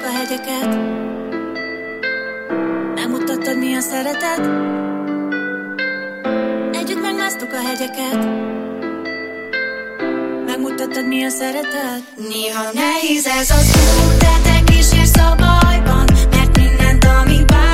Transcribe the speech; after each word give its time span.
csak 0.00 0.08
a 0.08 0.16
hegyeket. 0.16 0.68
Nem 2.94 3.10
mutattad 3.10 3.58
mi 3.58 3.74
a 3.74 3.80
szeretet? 3.80 4.50
Együtt 6.72 7.00
megmásztuk 7.00 7.52
a 7.52 7.66
hegyeket. 7.66 8.28
Megmutattad 10.46 11.06
mi 11.06 11.24
a 11.24 11.28
szeretet? 11.28 12.02
Néha 12.28 12.72
nehéz 12.72 13.26
ez 13.26 13.50
az 13.50 13.76
út, 13.76 14.18
de 14.18 14.34
te 14.42 14.72
kísérsz 14.72 15.16
a 15.16 15.34
bajban 15.36 16.04
Mert 16.30 16.56
mindent, 16.56 17.04
ami 17.04 17.44
bár 17.46 17.69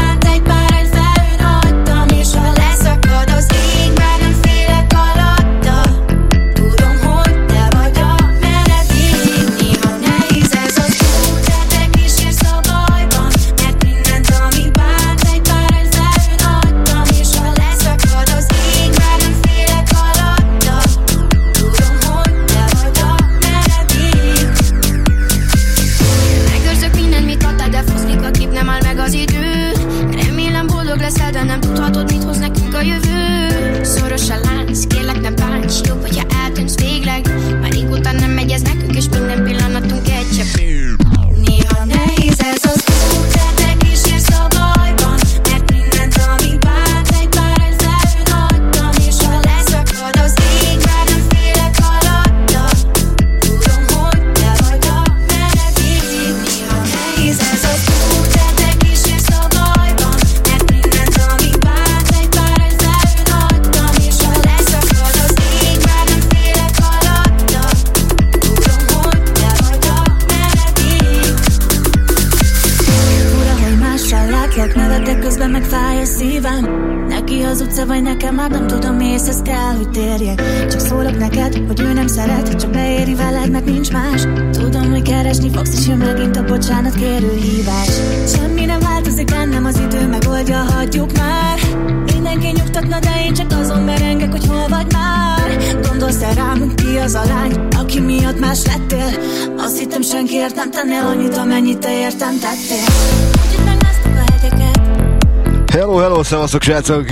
szavazok, 106.27 106.63
srácok! 106.63 107.05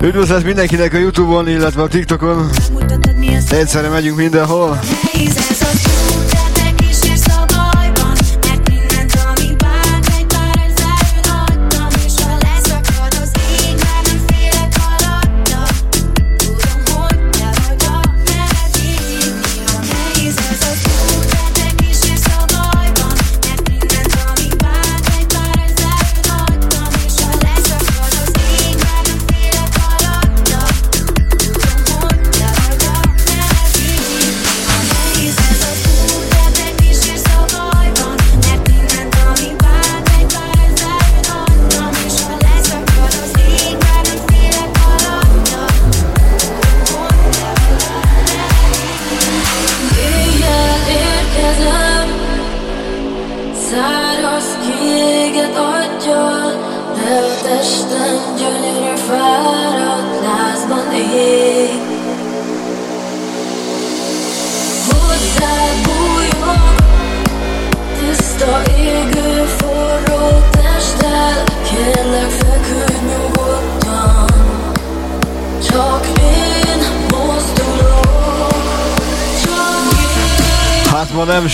Üdvözlet 0.00 0.44
mindenkinek 0.44 0.94
a 0.94 0.98
Youtube-on, 0.98 1.48
illetve 1.48 1.82
a 1.82 1.88
TikTokon! 1.88 2.50
Egyszerre 3.50 3.88
megyünk 3.88 4.16
mindenhol! 4.16 4.78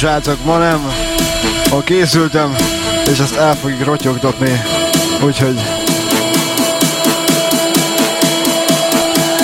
srácok, 0.01 0.45
ma 0.45 0.59
nem. 0.59 0.93
Ha 1.71 1.81
készültem, 1.81 2.57
és 3.11 3.19
ezt 3.19 3.37
el 3.37 3.57
fogjuk 3.57 3.85
rotyogtatni. 3.85 4.63
Úgyhogy... 5.25 5.61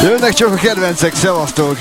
Jönnek 0.03 0.33
csak 0.33 0.53
a 0.53 0.55
kedvencek, 0.55 1.15
szevasztok! 1.15 1.78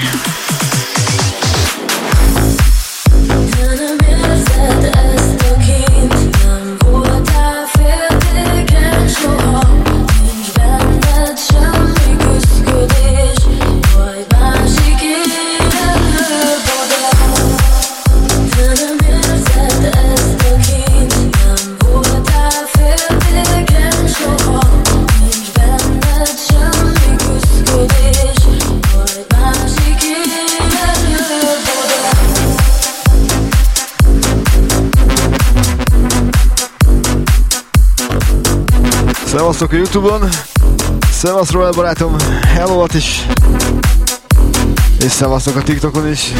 Szevasztok 39.35 39.71
a 39.71 39.75
Youtube-on. 39.75 40.29
Szevasz 41.11 41.51
Royal 41.51 41.71
barátom, 41.71 42.15
hello 42.47 42.85
is. 42.93 43.25
És 44.99 45.11
szevasztok 45.11 45.55
a 45.55 45.61
TikTokon 45.63 46.11
is. 46.11 46.31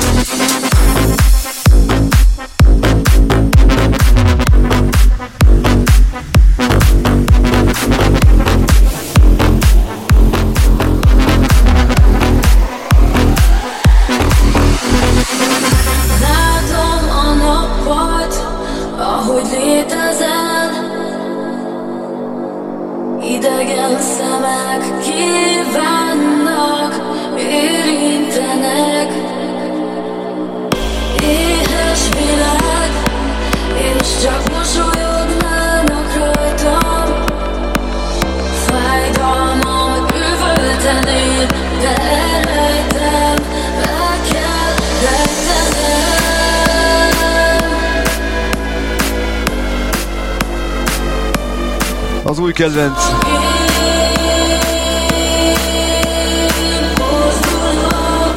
Kedvenc. 52.66 53.00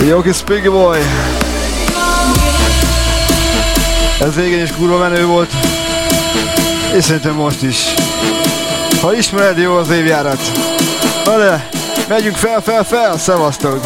Jó 0.08 0.20
kis 0.20 0.38
Piggy 0.38 0.68
Boy. 0.68 0.98
Ez 4.20 4.34
régen 4.34 4.62
is 4.62 4.72
kurva 4.72 4.98
menő 4.98 5.26
volt. 5.26 5.52
És 6.96 7.04
szerintem 7.04 7.34
most 7.34 7.62
is. 7.62 7.94
Ha 9.00 9.14
ismered, 9.14 9.58
jó 9.58 9.76
az 9.76 9.90
évjárat. 9.90 10.40
Na 11.24 11.62
megyünk 12.08 12.36
fel, 12.36 12.60
fel, 12.60 12.84
fel, 12.84 13.18
szevasztok! 13.18 13.80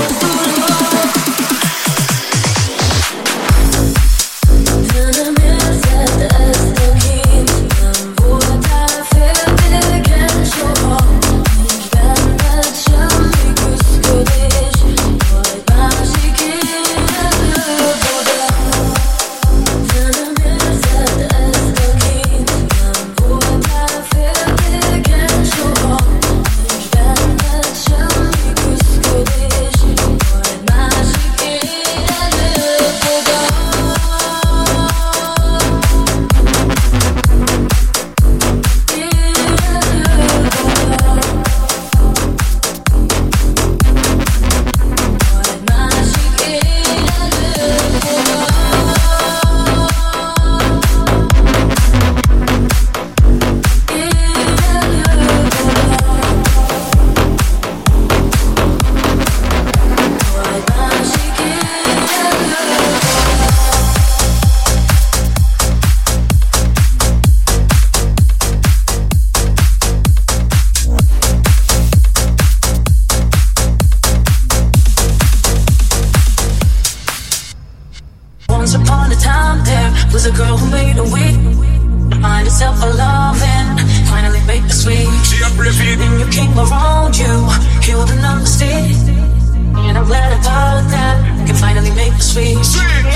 sweet. 92.33 92.57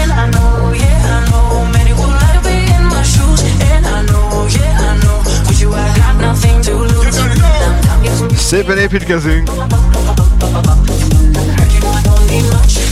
And 0.01 0.13
I 0.13 0.29
know, 0.31 0.73
yeah, 0.73 1.15
I 1.15 1.19
know, 1.31 1.65
many 1.73 1.93
would 1.99 2.13
like 2.21 2.37
to 2.37 2.41
be 2.45 2.57
in 2.77 2.85
my 2.93 3.03
shoes. 3.03 3.41
And 3.71 3.85
I 3.87 4.05
know, 4.11 4.47
yeah, 4.57 4.89
I 4.89 4.93
know, 5.03 5.19
with 5.49 5.61
you 5.61 5.73
I 5.73 5.87
got 5.97 6.15
nothing 6.21 6.61
to 6.63 6.73
lose. 6.75 6.97
Szépen 8.37 8.79
építkezünk! 8.79 9.51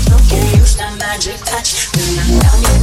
Don't 0.09 0.29
get 0.29 0.61
used 0.61 0.79
to 0.79 0.85
magic 0.99 1.39
touch. 1.45 2.74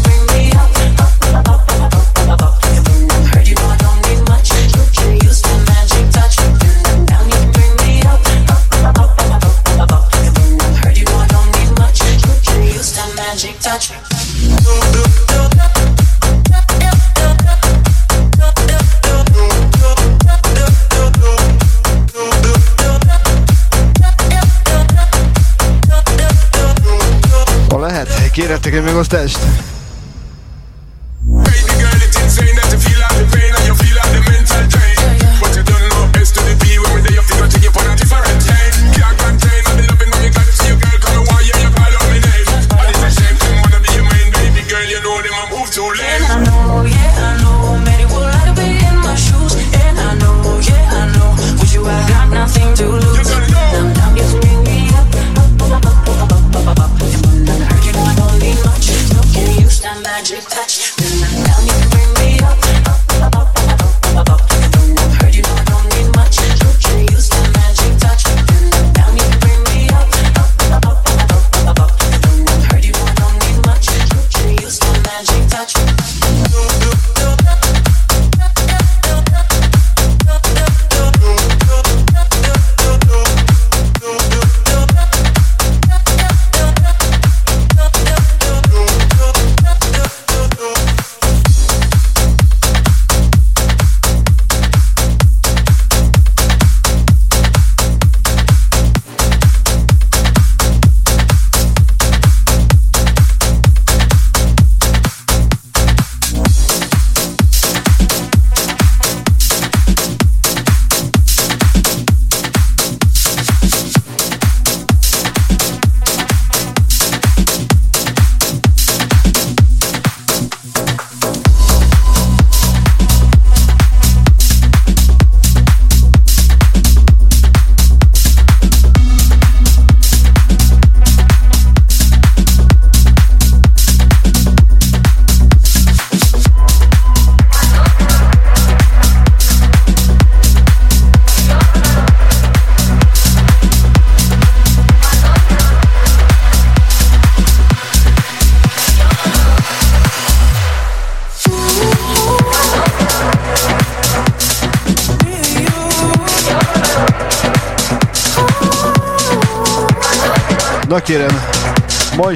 Quédate 28.34 28.72
que 28.72 28.82
me. 28.82 29.71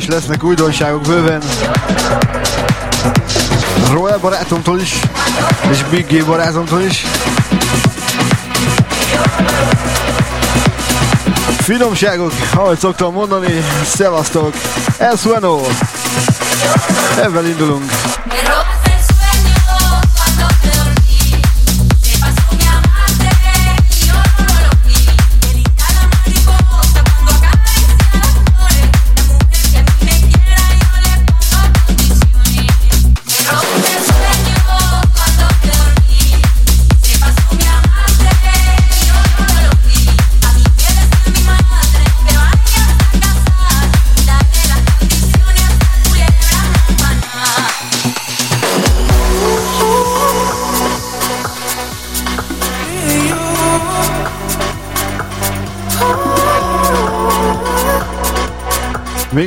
és 0.06 0.12
lesznek 0.12 0.44
újdonságok 0.44 1.02
bőven. 1.02 1.42
Roel 3.92 4.18
barátomtól 4.18 4.80
is, 4.80 5.00
és 5.72 5.84
Big 5.84 6.06
G 6.08 6.26
barátomtól 6.26 6.82
is. 6.82 7.06
Finomságok, 11.58 12.32
ahogy 12.54 12.78
szoktam 12.78 13.14
mondani, 13.14 13.64
szevasztok, 13.86 14.54
ez 14.98 15.22
Ebben 17.22 17.46
indulunk. 17.46 17.92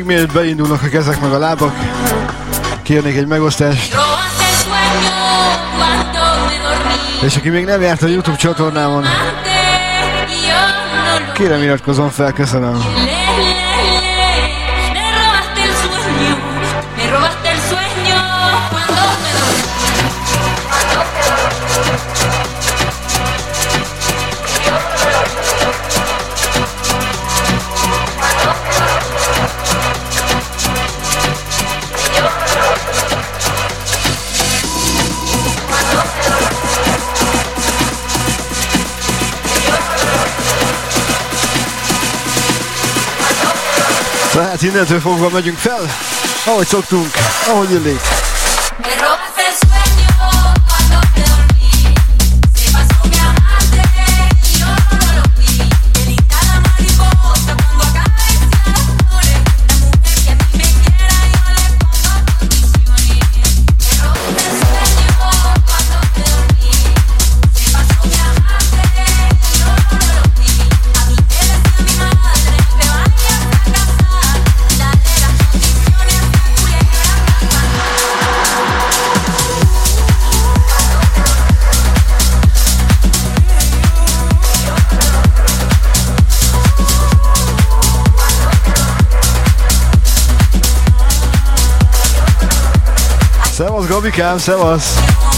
mielőtt 0.08 0.32
beindulnak 0.32 0.82
a 0.82 0.88
kezek 0.88 1.20
meg 1.20 1.32
a 1.32 1.38
lábak, 1.38 1.74
kérnék 2.82 3.16
egy 3.16 3.26
megosztást. 3.26 3.96
És 7.22 7.36
aki 7.36 7.48
még 7.48 7.64
nem 7.64 7.80
járt 7.80 8.02
a 8.02 8.06
Youtube 8.06 8.36
csatornámon, 8.36 9.04
kérem 11.32 11.62
iratkozom 11.62 12.08
fel, 12.08 12.32
köszönöm. 12.32 12.97
Hát 44.58 44.66
innentől 44.66 45.00
fogva 45.00 45.28
megyünk 45.28 45.58
fel, 45.58 45.86
ahogy 46.46 46.66
szoktunk, 46.66 47.10
ahogy 47.48 47.70
illik. 47.70 48.00
Gavs, 94.18 94.46
that 94.46 94.58
was. 94.58 95.37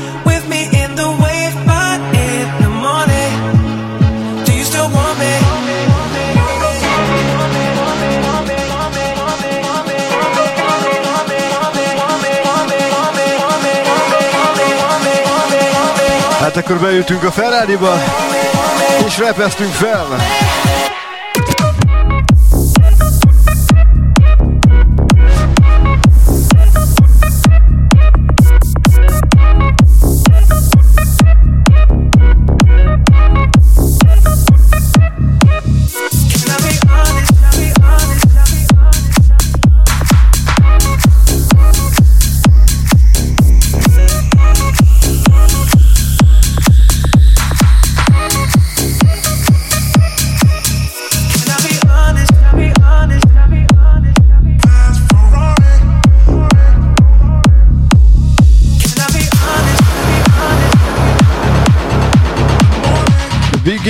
akkor 16.61 16.79
beültünk 16.79 17.23
a 17.23 17.31
ferrari 17.31 17.77
és 19.05 19.17
repesztünk 19.17 19.73
fel. 19.73 20.07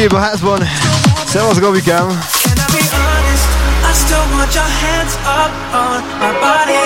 but 0.09 0.21
has 0.23 0.41
one. 0.41 0.65
Servus, 1.29 1.59
Gobi 1.59 1.81
Cam. 1.81 2.09
Can 2.09 2.57
I 2.57 2.65
be 2.73 2.81
honest? 2.81 3.45
I 3.85 3.93
still 3.93 4.25
want 4.33 4.49
your 4.49 4.65
hands 4.65 5.13
up 5.29 5.53
on 5.77 5.99
my 6.17 6.33
body. 6.41 6.85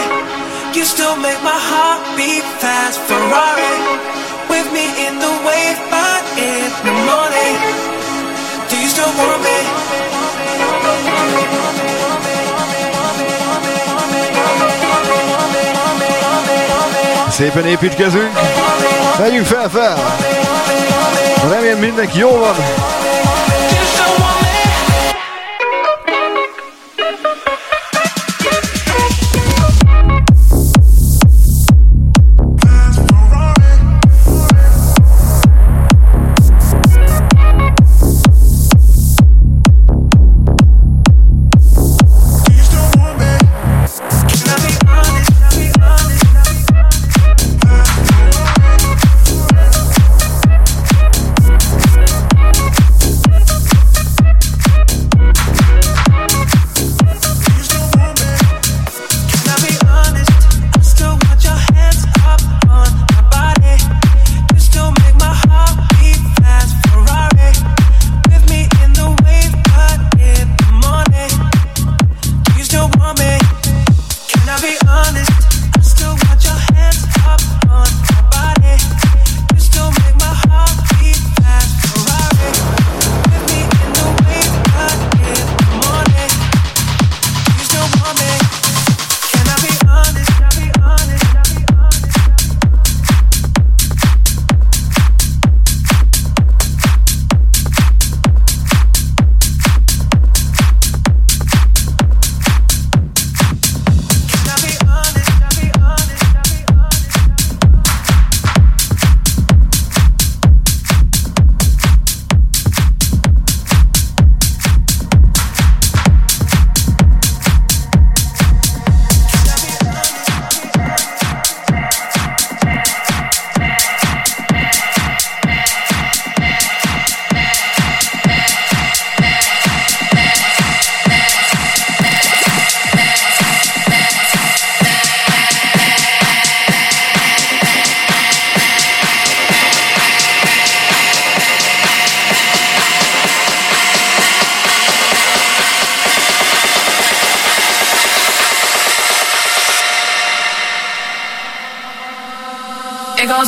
You 0.76 0.84
still 0.84 1.16
make 1.16 1.40
my 1.40 1.56
heart 1.56 2.04
beat 2.18 2.44
fast, 2.60 3.00
Ferrari. 3.08 3.76
With 4.52 4.68
me 4.76 4.86
in 5.08 5.16
the 5.24 5.34
wave, 5.48 5.80
but 5.88 6.24
in 6.36 6.68
the 6.84 6.96
morning. 7.08 7.56
Do 8.68 8.76
you 8.84 8.90
still 8.92 9.12
want 9.16 9.42
me? 9.48 9.58
Szépen 17.30 17.66
építkezünk, 17.66 18.32
megyünk 19.20 19.46
fel, 19.46 19.70
fel! 19.70 19.98
Remélem 21.42 21.80
mindenki 21.80 22.20
jó 22.20 22.30
van. 22.30 22.56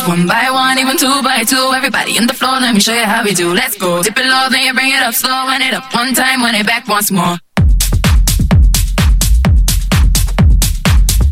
One 0.08 0.26
by 0.26 0.50
one, 0.50 0.80
even 0.80 0.96
two 0.96 1.22
by 1.22 1.44
two. 1.44 1.74
Everybody 1.76 2.16
in 2.16 2.28
the 2.28 2.34
floor, 2.34 2.62
let 2.62 2.74
me 2.74 2.80
show 2.80 2.94
you 2.94 3.04
how 3.04 3.26
we 3.26 3.34
do. 3.34 3.54
Let's 3.54 3.76
go. 3.78 4.02
Dip 4.02 4.18
it 4.18 4.26
low, 4.26 4.48
then 4.50 4.62
you 4.64 4.74
bring 4.74 4.94
it 4.94 5.04
up 5.04 5.14
slow. 5.14 5.46
Run 5.46 5.62
it 5.62 5.74
up 5.74 5.94
one 5.94 6.14
time, 6.14 6.42
run 6.42 6.56
it 6.56 6.66
back 6.66 6.88
once 6.88 7.12
more. 7.12 7.38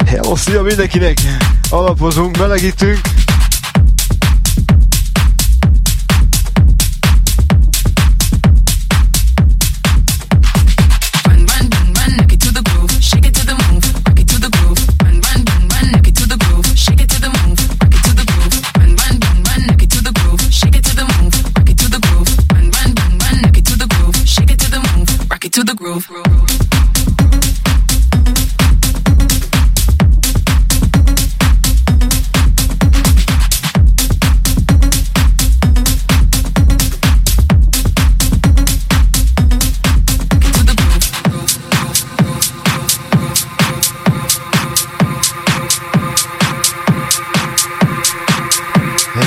Hello, 0.05 0.35
szia 0.35 0.61
mindenkinek! 0.61 1.17
Alapozunk, 1.69 2.37
melegítünk, 2.37 2.99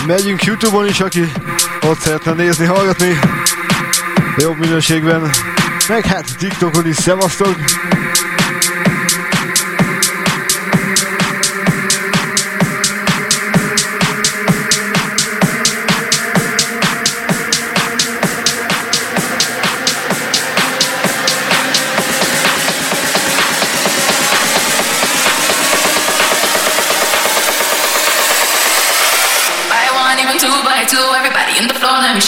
Megyünk 0.08 0.44
Youtube-on 0.44 0.86
is, 0.86 1.00
aki 1.00 1.32
ott 1.86 1.98
szeretne 1.98 2.32
nézni, 2.32 2.66
hallgatni. 2.66 3.18
Jobb 4.36 4.58
minőségben. 4.58 5.30
Meg 5.88 6.06
hát 6.06 6.36
TikTokon 6.38 6.86
is 6.86 6.96
szevasztok. 6.96 7.54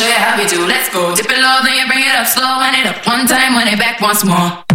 show 0.01 0.09
you 0.09 0.15
how 0.15 0.39
we 0.39 0.47
do. 0.49 0.67
Let's 0.67 0.89
go. 0.89 1.15
Dip 1.15 1.27
it 1.27 1.39
low, 1.39 1.61
then 1.63 1.77
you 1.77 1.87
bring 1.87 2.01
it 2.01 2.15
up 2.17 2.27
slow. 2.27 2.59
Wind 2.59 2.77
it 2.77 2.87
up 2.87 3.07
one 3.07 3.27
time, 3.27 3.55
wind 3.55 3.69
it 3.69 3.79
back 3.79 4.01
once 4.01 4.25
more. 4.25 4.70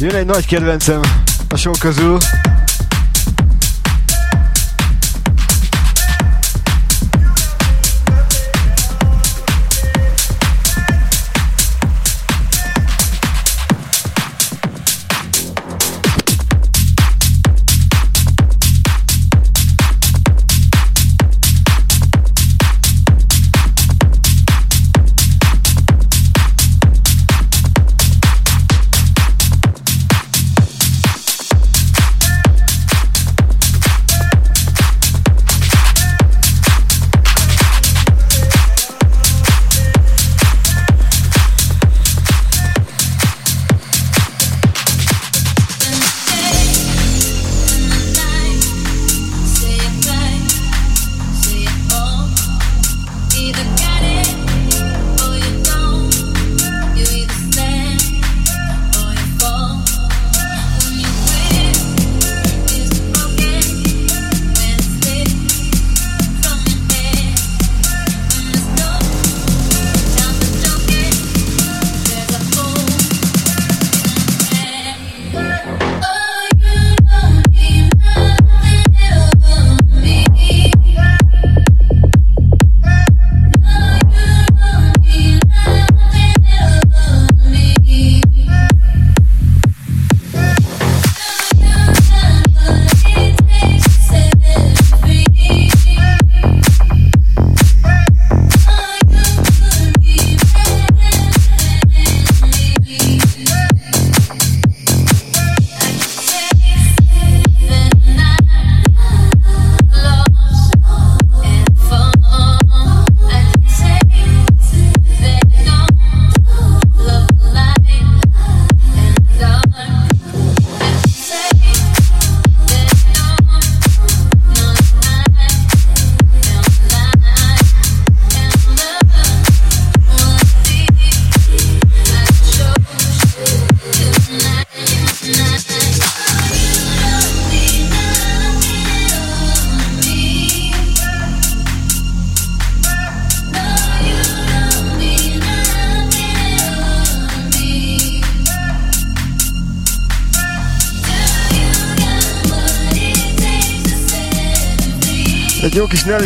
Jön 0.00 0.14
egy 0.14 0.26
nagy 0.26 0.46
kedvencem 0.46 1.00
a 1.48 1.56
sok 1.56 1.78
közül. 1.78 2.18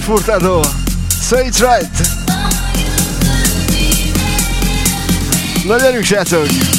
Furtado. 0.05 0.63
Say 1.09 1.47
it's 1.47 1.61
right. 1.61 1.89
Na 5.67 5.77
gyerünk, 5.79 6.05
srácok! 6.05 6.74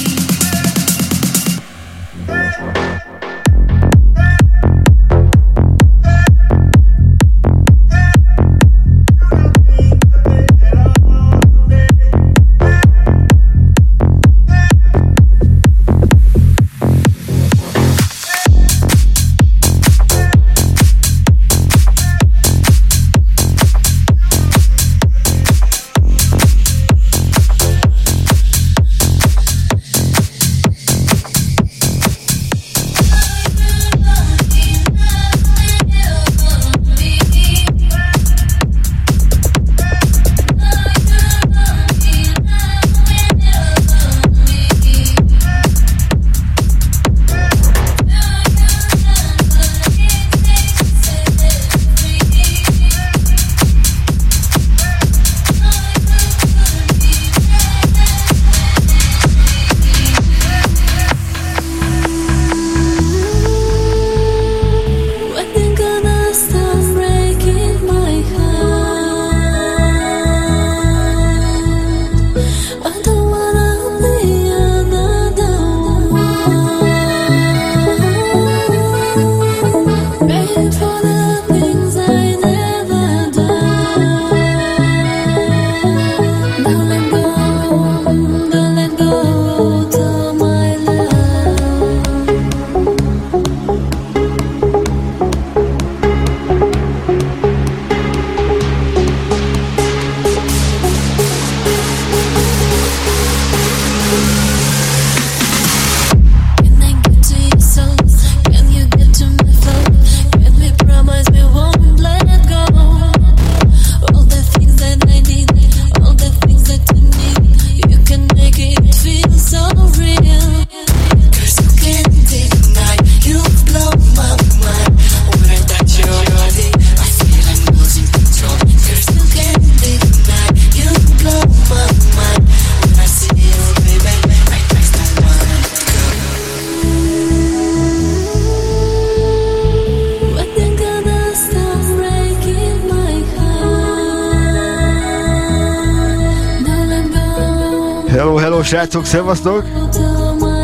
Till 149.91 150.34
my 150.39 150.56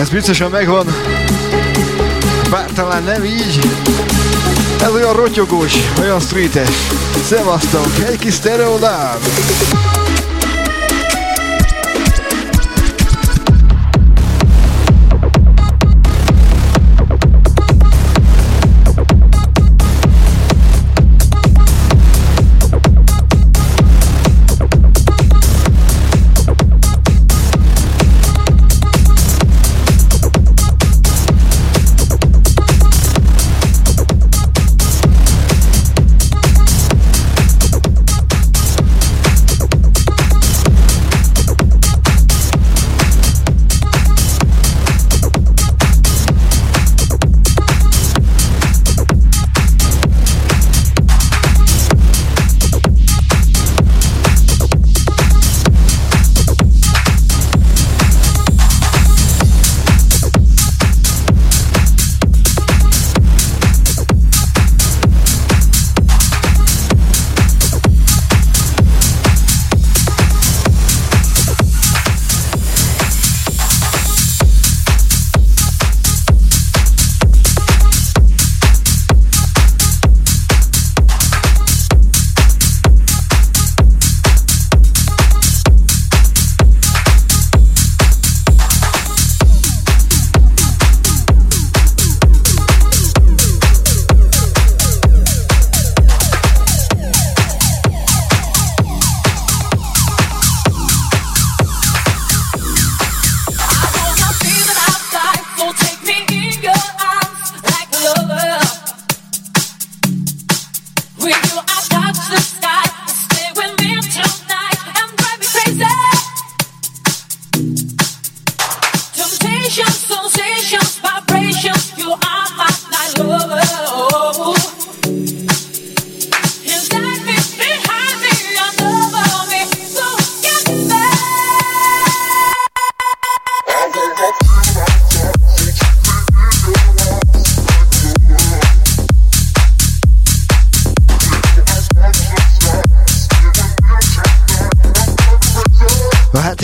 Ez 0.00 0.08
biztosan 0.08 0.50
megvan. 0.50 0.86
Bár 2.50 2.70
talán 2.74 3.02
nem 3.02 3.24
így. 3.24 3.60
Ez 4.80 4.92
olyan 4.94 5.12
rotyogós, 5.12 5.74
olyan 6.00 6.20
streetes. 6.20 6.68
Szevasztok, 7.24 7.86
egy 8.08 8.18
kis 8.18 8.34
stereo 8.34 8.72
love. 8.72 10.05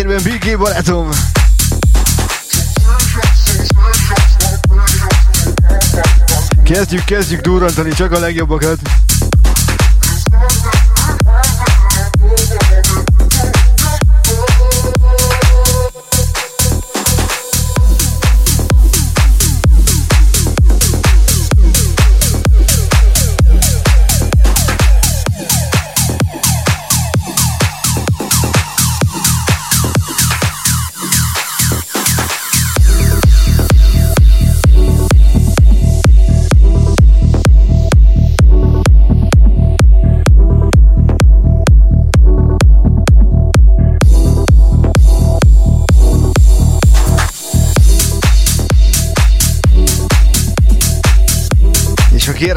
Háttérben 0.03 0.39
BG 0.39 0.59
barátom. 0.59 1.09
Kezdjük, 6.65 7.05
kezdjük 7.05 7.41
durrantani 7.41 7.93
csak 7.93 8.13
a 8.13 8.19
legjobbakat. 8.19 8.79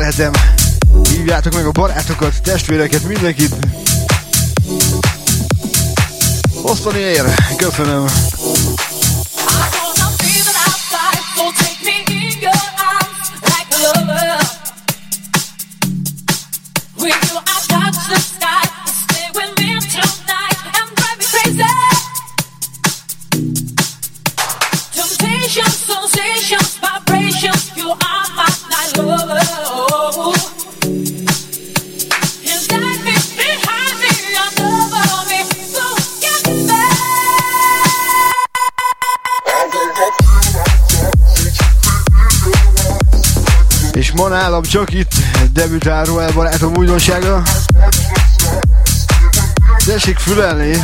Kérhetem, 0.05 0.31
hívjátok 1.09 1.53
meg 1.53 1.65
a 1.65 1.71
barátokat, 1.71 2.41
testvéreket, 2.41 3.03
mindenkit. 3.03 3.55
Osztani 6.61 6.99
ér, 6.99 7.23
köszönöm. 7.57 8.05
Nálam 44.35 44.63
csak 44.63 44.93
itt 44.93 45.11
debütál 45.53 46.05
Royal 46.05 46.31
barátom 46.31 46.77
újdonsága. 46.77 47.41
Tessék 49.85 50.17
fülelni! 50.17 50.83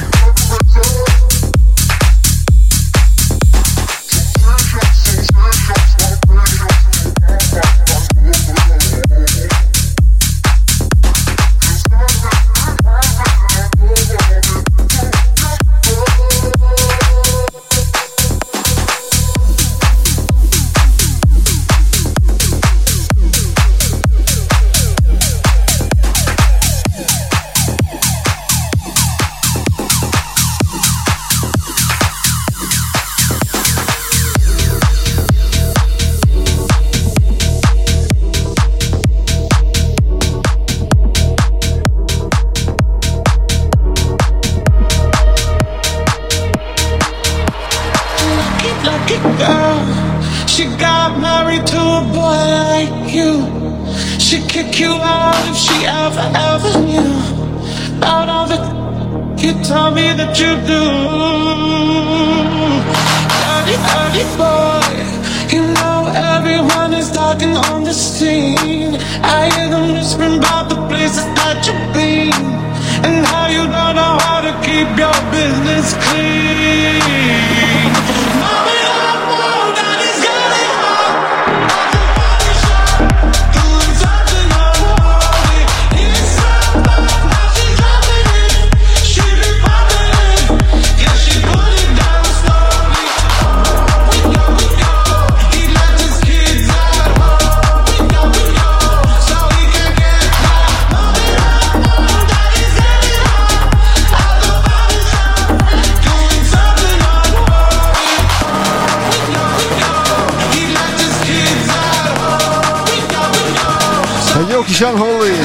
Sean 114.81 114.97
Holly, 114.97 115.35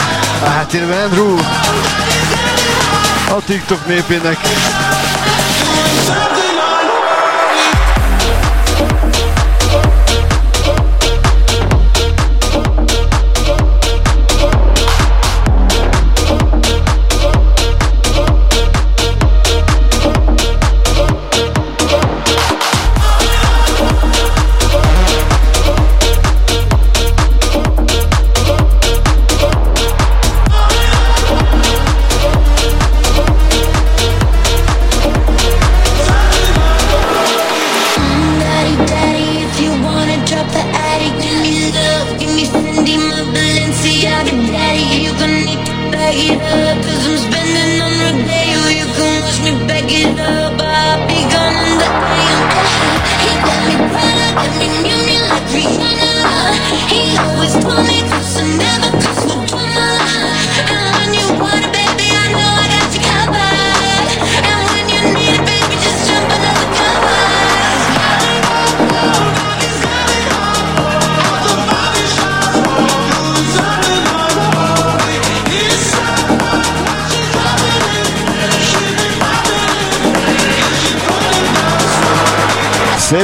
hát 0.44 0.72
én 0.72 0.90
Andrew, 0.90 1.36
a 3.36 3.42
TikTok 3.44 3.86
népének. 3.86 4.38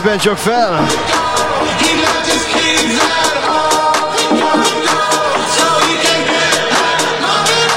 ebben 0.05 0.19
csak 0.19 0.37
fel. 0.37 0.87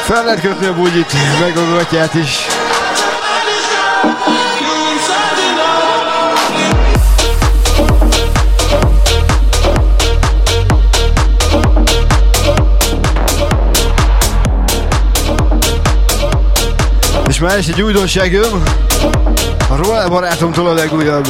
Fel 0.03 0.23
lehet 0.23 0.41
kötni 0.41 0.65
a 0.65 0.73
bugyit, 0.73 1.13
meg 1.39 1.57
a 1.57 1.75
gatyát 1.75 2.13
is. 2.13 2.47
És 17.27 17.39
már 17.39 17.57
is 17.57 17.67
egy 17.67 17.81
újdonság 17.81 18.31
jön, 18.31 18.63
a 19.69 19.75
Royal 19.75 20.09
barátomtól 20.09 20.67
a 20.67 20.73
legújabb. 20.73 21.27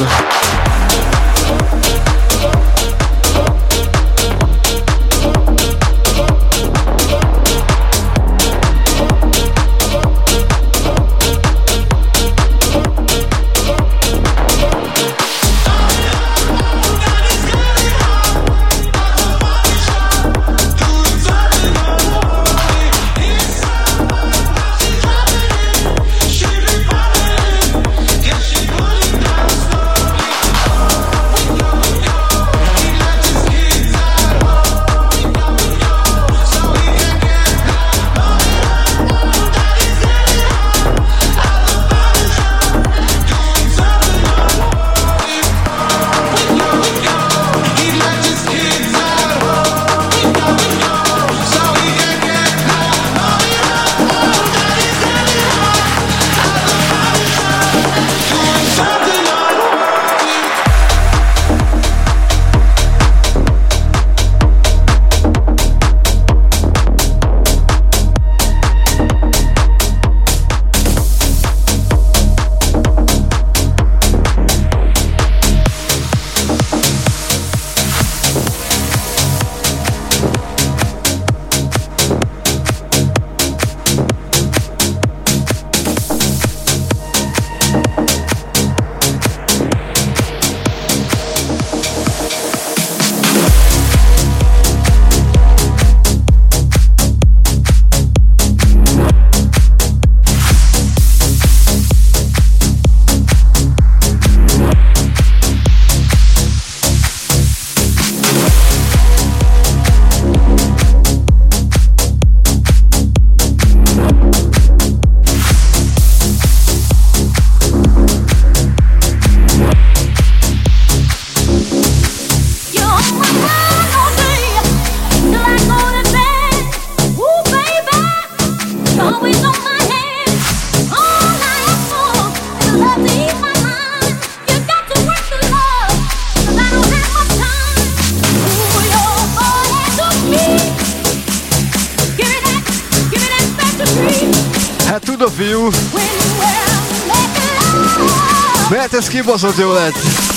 People 149.26 149.38
Society. 149.40 150.35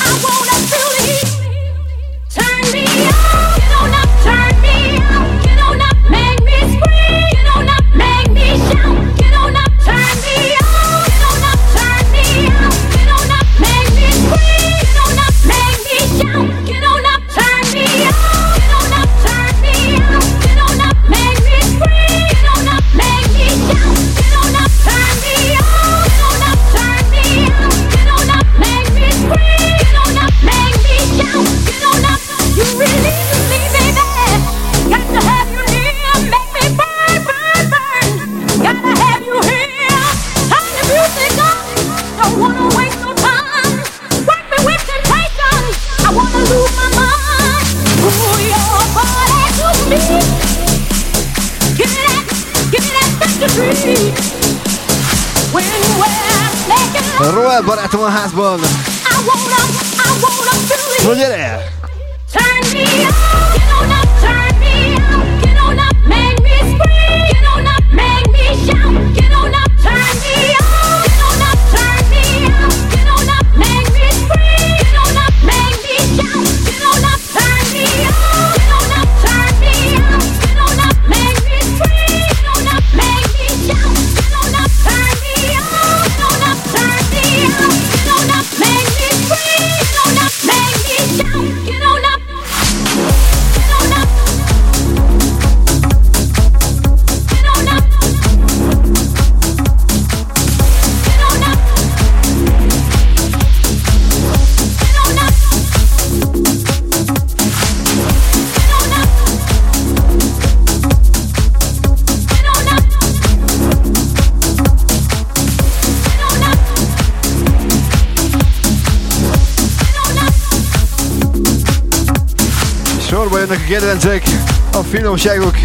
kedvencek, 123.70 124.24
a 124.72 124.78
finomságok. 124.78 125.55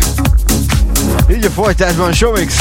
Így 1.30 1.44
a 1.44 1.50
folytásban 1.50 2.12
Showmix. 2.12 2.54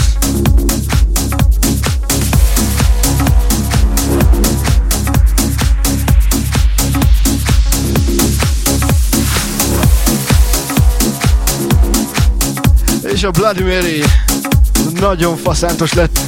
És 13.13 13.23
a 13.23 13.31
Bloody 13.31 13.63
Mary 13.63 14.03
nagyon 14.99 15.37
faszántos 15.37 15.93
lett. 15.93 16.22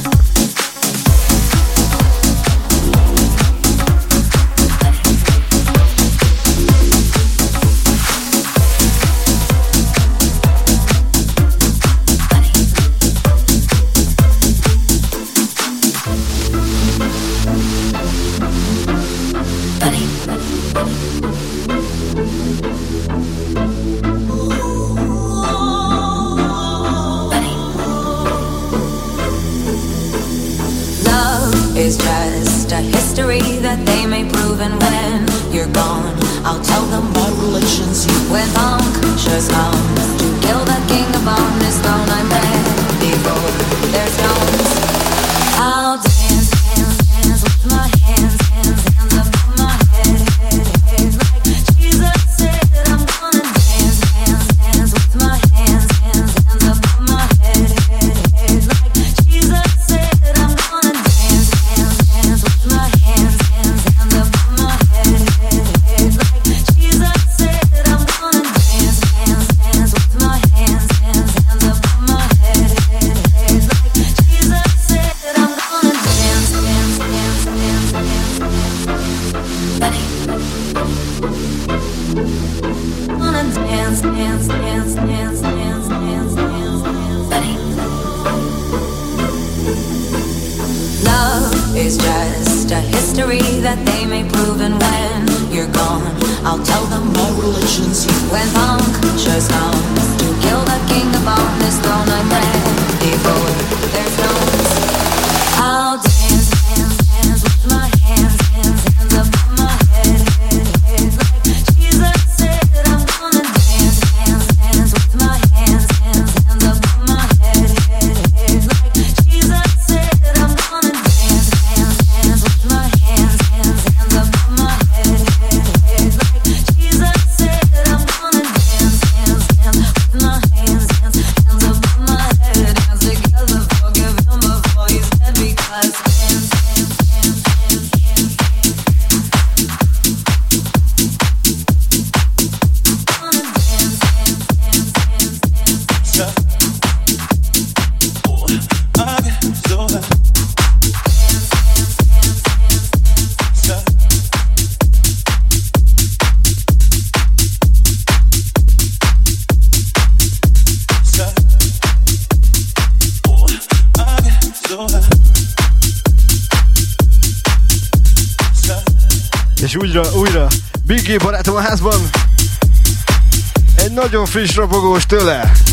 friss 174.36 174.56
ropogós 174.56 175.06
tőle. 175.06 175.65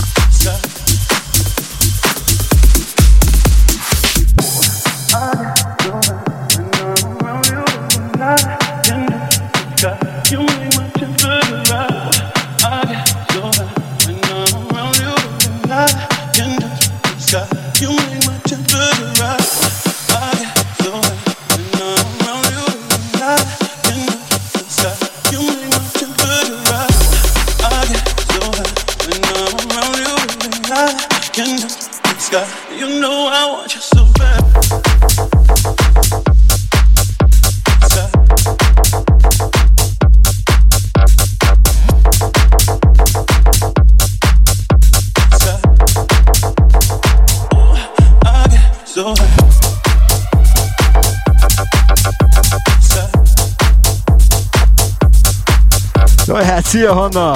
Szia 56.74 56.94
Hanna! 56.94 57.36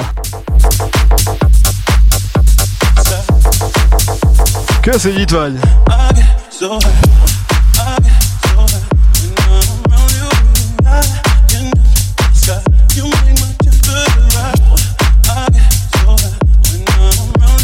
Kösz, 4.80 5.02
hogy 5.02 5.18
itt 5.18 5.30
vagy! 5.30 5.58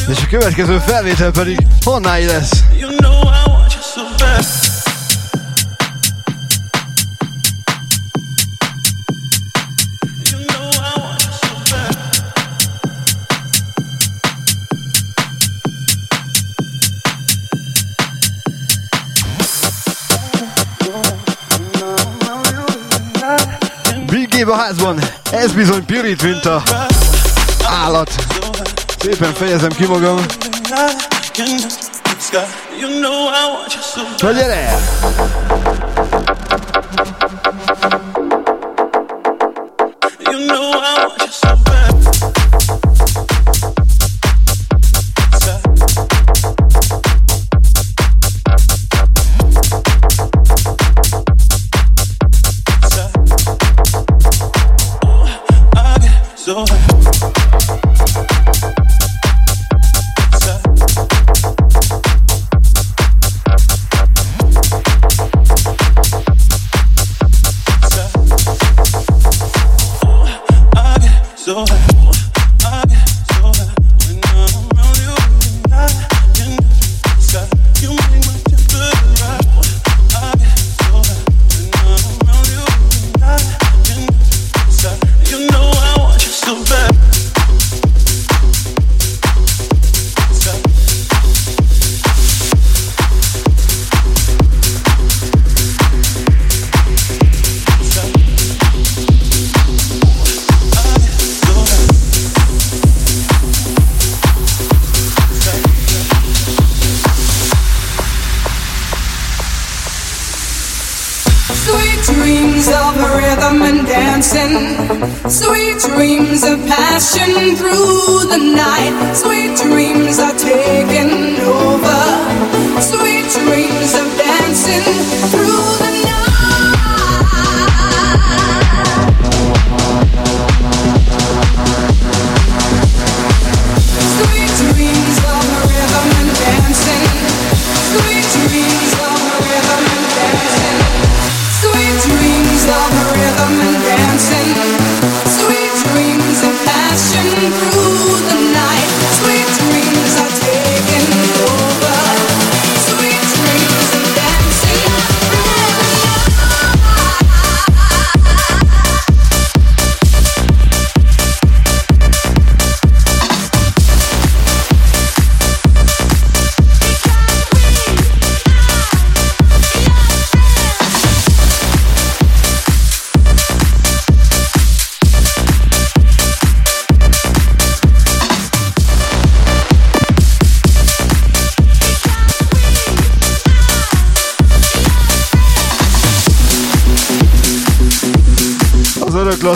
És 0.09 0.22
a 0.22 0.27
következő 0.31 0.79
felvétel 0.79 1.31
pedig 1.31 1.66
honnáé 1.85 2.25
lesz. 2.25 2.62
You 2.79 2.91
know 2.97 3.14
a 24.55 24.57
házban. 24.57 24.98
Ez 25.32 25.52
bizony 25.52 25.84
pirít, 25.84 26.22
mint 26.22 26.44
a 26.44 26.62
állat. 27.66 28.11
Szépen 28.98 29.32
fejezem 29.32 29.70
ki 29.70 29.86
magam. 29.86 30.24
Na 34.20 34.32
gyere! 34.32 34.78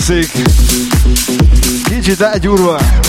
klasszik. 0.09 0.33
Kicsit. 1.85 3.08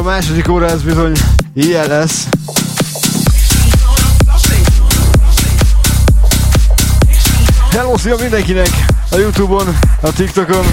A 0.00 0.02
második 0.02 0.48
óra 0.48 0.66
ez 0.66 0.82
bizony 0.82 1.12
ilyen 1.54 1.88
lesz. 1.88 2.26
Hello, 7.70 7.98
szia 7.98 8.16
mindenkinek 8.20 8.86
a 9.10 9.16
Youtube-on, 9.16 9.78
a 10.00 10.12
TikTokon, 10.12 10.64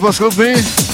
Pascal 0.00 0.30
Bem. 0.30 0.87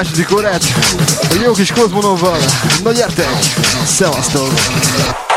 Második 0.00 0.32
órát 0.34 0.64
egy 1.30 1.40
jó 1.40 1.52
kis 1.52 1.72
kozmonovval. 1.72 2.38
Na 2.82 2.92
gyertek! 2.92 3.38
Szevasztok! 3.84 5.29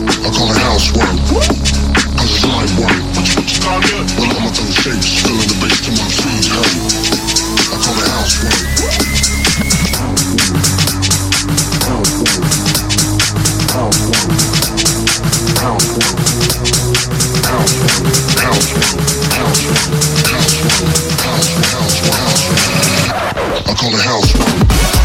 I 0.00 0.30
call 0.32 0.48
it 0.50 0.56
housework. 0.56 1.12
Cause 2.16 2.30
it's 2.32 2.44
light 2.46 2.72
work. 2.80 2.96
Well, 4.16 4.30
all 4.30 4.40
my 4.40 4.48
other 4.48 4.72
shapes 4.72 5.20
fill 5.20 5.36
the 5.36 5.54
bass 5.60 5.80
to 5.84 5.90
my 5.92 6.08
feet 6.08 6.46
Hey, 6.46 7.20
I 7.68 7.76
call 7.76 7.96
it 8.00 8.08
housework. 8.08 8.80
I 23.66 23.74
call 23.74 23.94
it 23.94 24.00
housework. 24.00 24.99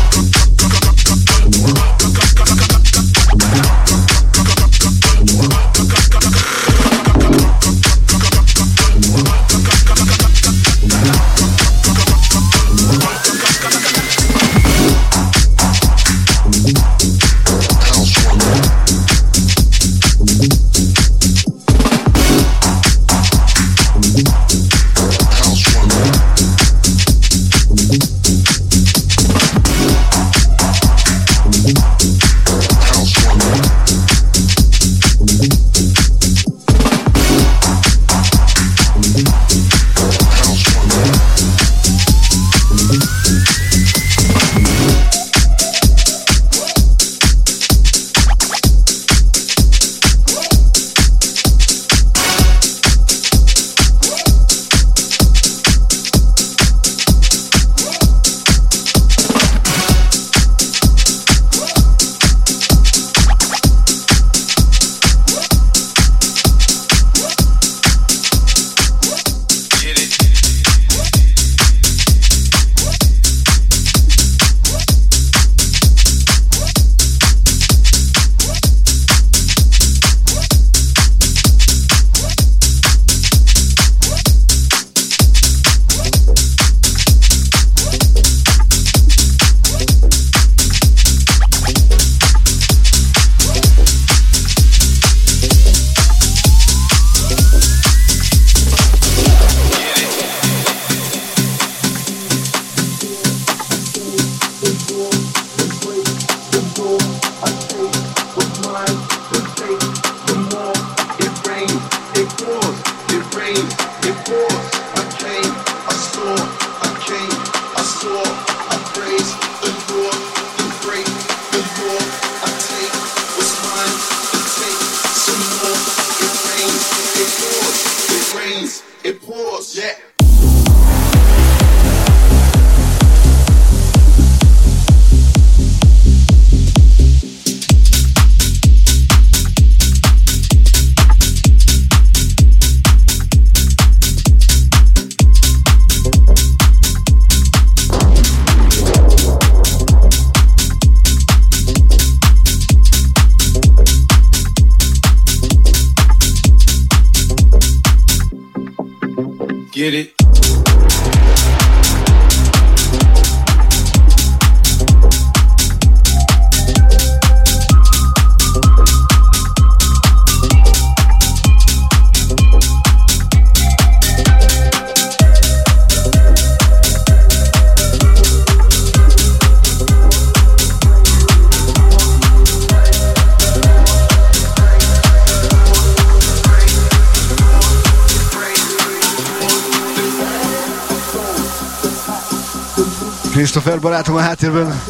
Christopher 193.36 193.80
barátom 193.80 194.16
a 194.16 194.20
háttérben. 194.20 194.82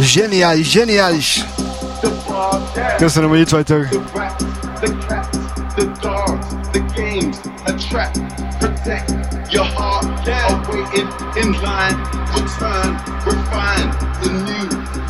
Zseniális, 0.00 0.70
zseniális! 0.70 1.44
Köszönöm, 2.96 3.28
hogy 3.28 3.38
itt 3.38 3.48
vagytok. 3.48 3.88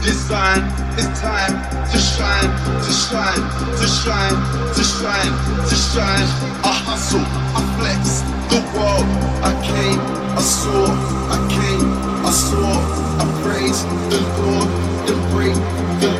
Design 0.04 0.60
time 1.24 1.54
to 1.90 1.98
shine, 1.98 2.50
to 2.76 2.90
to 3.76 3.86
to 5.68 5.76
to 6.62 6.70
hustle, 6.86 7.24
flex 7.78 8.20
the 8.50 8.60
world. 8.74 9.06
I 9.42 9.52
came, 9.68 10.00
I 10.36 10.40
saw, 10.40 10.84
I 11.32 11.48
came 11.48 11.63
sword. 12.34 12.82
I 13.22 13.24
praise 13.46 13.80
the 14.10 14.18
Lord, 14.42 14.68
then 15.06 15.20
break 15.30 15.54
the 16.02 16.10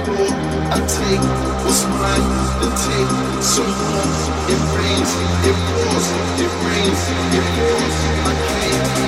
I 0.70 0.78
take 0.86 1.24
what's 1.66 1.82
mine, 1.90 2.26
and 2.62 2.72
take 2.86 3.10
some 3.42 3.66
more. 3.66 4.10
It 4.52 4.60
rains, 4.78 5.10
it 5.50 5.56
pours, 5.74 6.06
it 6.38 6.52
rains, 6.66 7.02
it 7.38 7.46
pours. 7.58 7.96
I 8.30 8.32
I 8.46 8.86
I 8.86 9.02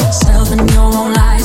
yourself 0.00 0.52
in 0.52 0.68
your 0.68 0.94
own 0.96 1.12
life. 1.12 1.39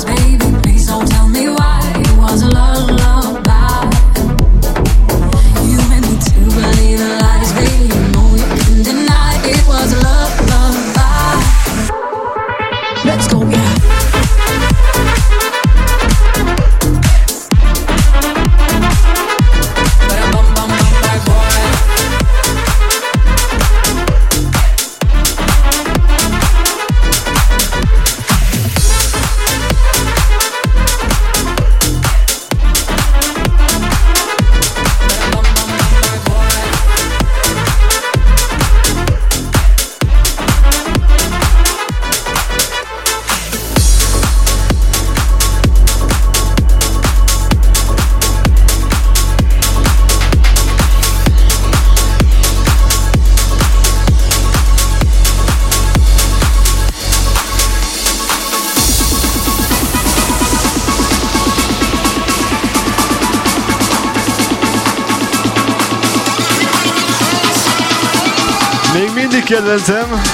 Richard 69.56 69.70
Anselmo. 69.70 70.25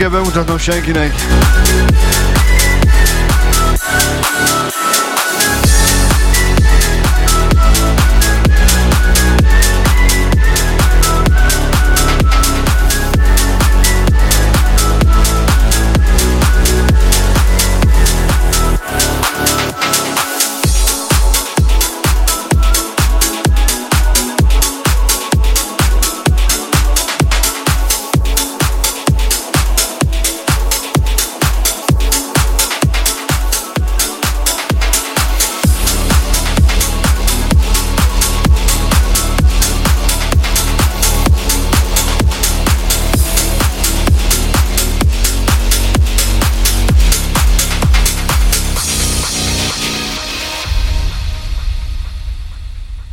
Kell 0.00 0.10
bemutatnom 0.10 0.58
senkinek. 0.58 1.12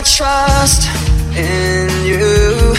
my 0.00 0.06
trust 0.06 0.88
in 1.36 1.90
you, 2.06 2.72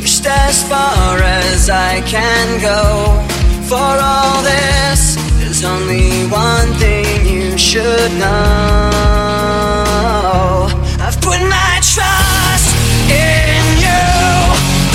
pushed 0.00 0.24
as 0.24 0.66
far 0.66 1.18
as 1.18 1.68
I 1.68 2.00
can 2.06 2.60
go. 2.62 3.20
For 3.68 3.76
all 3.76 4.42
this, 4.42 5.16
there's 5.38 5.64
only 5.64 6.26
one 6.28 6.72
thing 6.78 7.26
you 7.26 7.58
should 7.58 8.12
know. 8.12 8.88
I've 11.04 11.20
put 11.20 11.40
my 11.40 11.74
trust 11.92 12.68
in 13.10 13.64
you, 13.84 14.04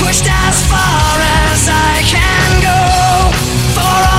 pushed 0.02 0.26
as 0.26 0.58
far 0.72 1.20
as 1.46 1.70
I 1.70 2.02
can 2.16 2.62
go. 2.70 2.82
For 3.78 4.17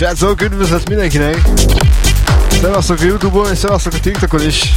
Srácok, 0.00 0.42
üdvözlet 0.42 0.88
mindenkinek! 0.88 1.42
Szevasztok 2.50 3.00
a 3.00 3.04
Youtube-on 3.04 3.50
és 3.52 3.58
szevasztok 3.58 3.92
a 3.92 4.00
TikTokon 4.00 4.46
is! 4.46 4.72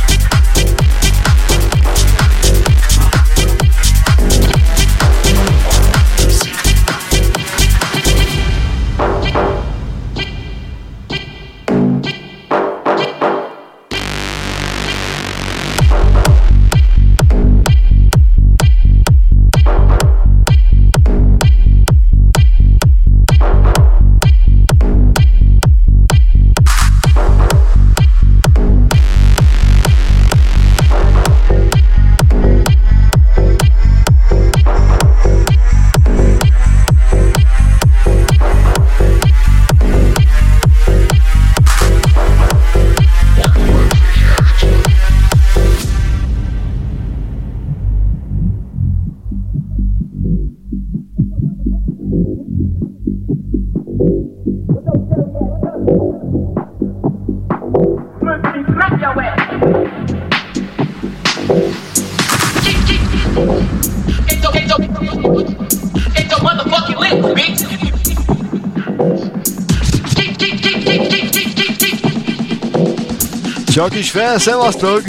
Csak 73.83 73.95
is 73.95 74.11
fel, 74.11 74.39
szevasztok! 74.39 75.01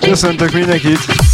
Köszöntök 0.00 0.52
mindenkit! 0.52 1.25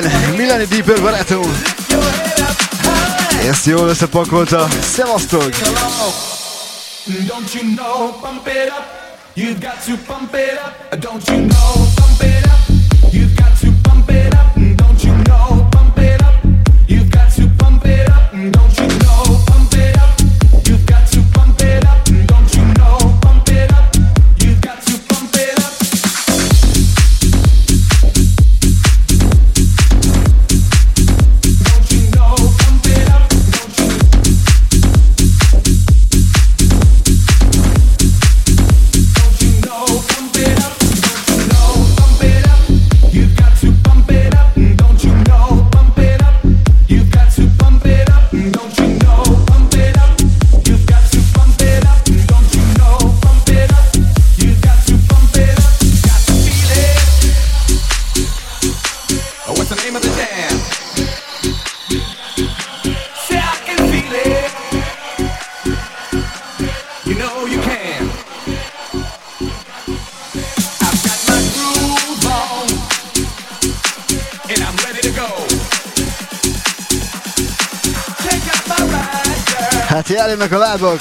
Deepen, 0.00 0.36
Milani 0.36 0.64
Deepen 0.64 1.02
barátunk. 1.02 1.46
Ezt 3.48 3.66
jól 3.66 3.94
Don't 7.26 7.52
you 7.54 7.74
know, 7.74 8.20
pump 8.20 8.46
it 8.46 8.68
up. 8.68 8.84
You 9.34 9.54
got 9.54 9.84
to 9.86 9.92
pump 10.06 10.34
it 10.34 10.60
up. 10.64 11.00
Don't 11.00 11.28
you 11.28 11.46
know, 11.46 11.86
pump 11.94 12.22
it 12.22 12.46
up. 12.46 12.51
jönnek 80.42 80.52
a 80.52 80.58
lábak. 80.58 81.00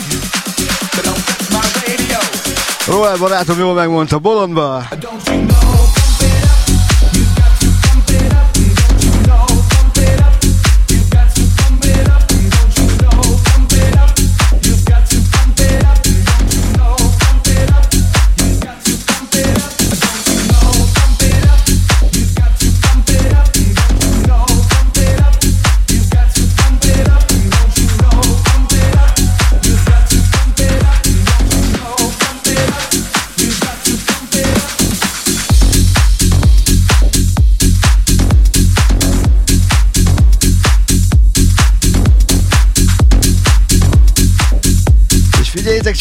Roland 2.88 3.19
barátom 3.19 3.59
jól 3.59 3.73
megmondta, 3.73 4.19
bolondba! 4.19 4.88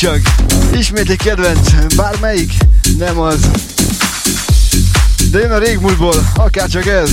csak. 0.01 0.21
Ismét 0.73 1.11
egy 1.11 1.17
kedvenc, 1.17 1.95
bármelyik, 1.97 2.53
nem 2.99 3.19
az. 3.19 3.51
De 5.31 5.39
jön 5.39 5.51
a 5.51 5.59
régmúltból, 5.59 6.31
akár 6.35 6.69
csak 6.69 6.87
ez. 6.87 7.11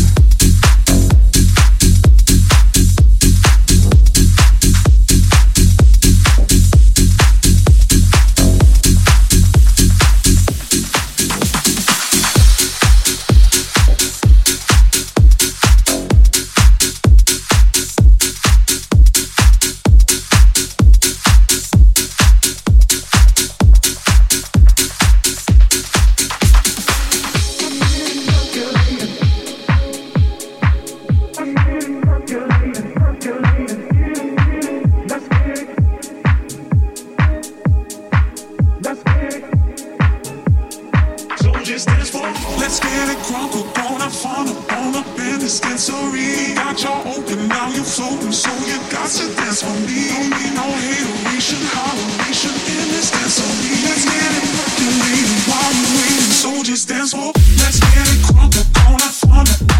Let's 42.67 42.81
get 42.81 43.07
it 43.07 43.23
crumpled, 43.23 43.73
gonna 43.75 44.09
funnel 44.09 44.57
on 44.75 44.93
up 44.93 45.07
in 45.17 45.39
this 45.39 45.59
sensory. 45.59 46.53
Got 46.53 46.83
y'all 46.83 46.99
open, 47.15 47.47
now 47.47 47.69
you're 47.69 47.81
floating, 47.81 48.33
so 48.33 48.51
you 48.67 48.75
got 48.91 49.07
to 49.07 49.33
dance 49.39 49.63
for 49.63 49.71
me. 49.87 50.11
Don't 50.11 50.27
need 50.35 50.51
no 50.51 50.67
hateration, 50.67 51.63
holleration 51.71 52.51
in 52.67 52.89
this 52.91 53.07
sensory. 53.07 53.71
Let's 53.87 54.03
get 54.03 54.31
it 54.35 54.43
percolating 54.59 55.41
while 55.47 55.73
you 55.79 55.87
waiting, 55.95 56.33
so 56.35 56.61
just 56.61 56.89
dance 56.89 57.13
for. 57.13 57.31
Let's 57.55 57.79
get 57.79 58.03
it 58.03 58.19
crumpled, 58.27 58.67
gonna 58.75 59.11
funnel. 59.15 59.76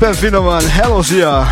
Ben 0.00 0.14
Finoman 0.14 0.62
Helosia 0.62 1.44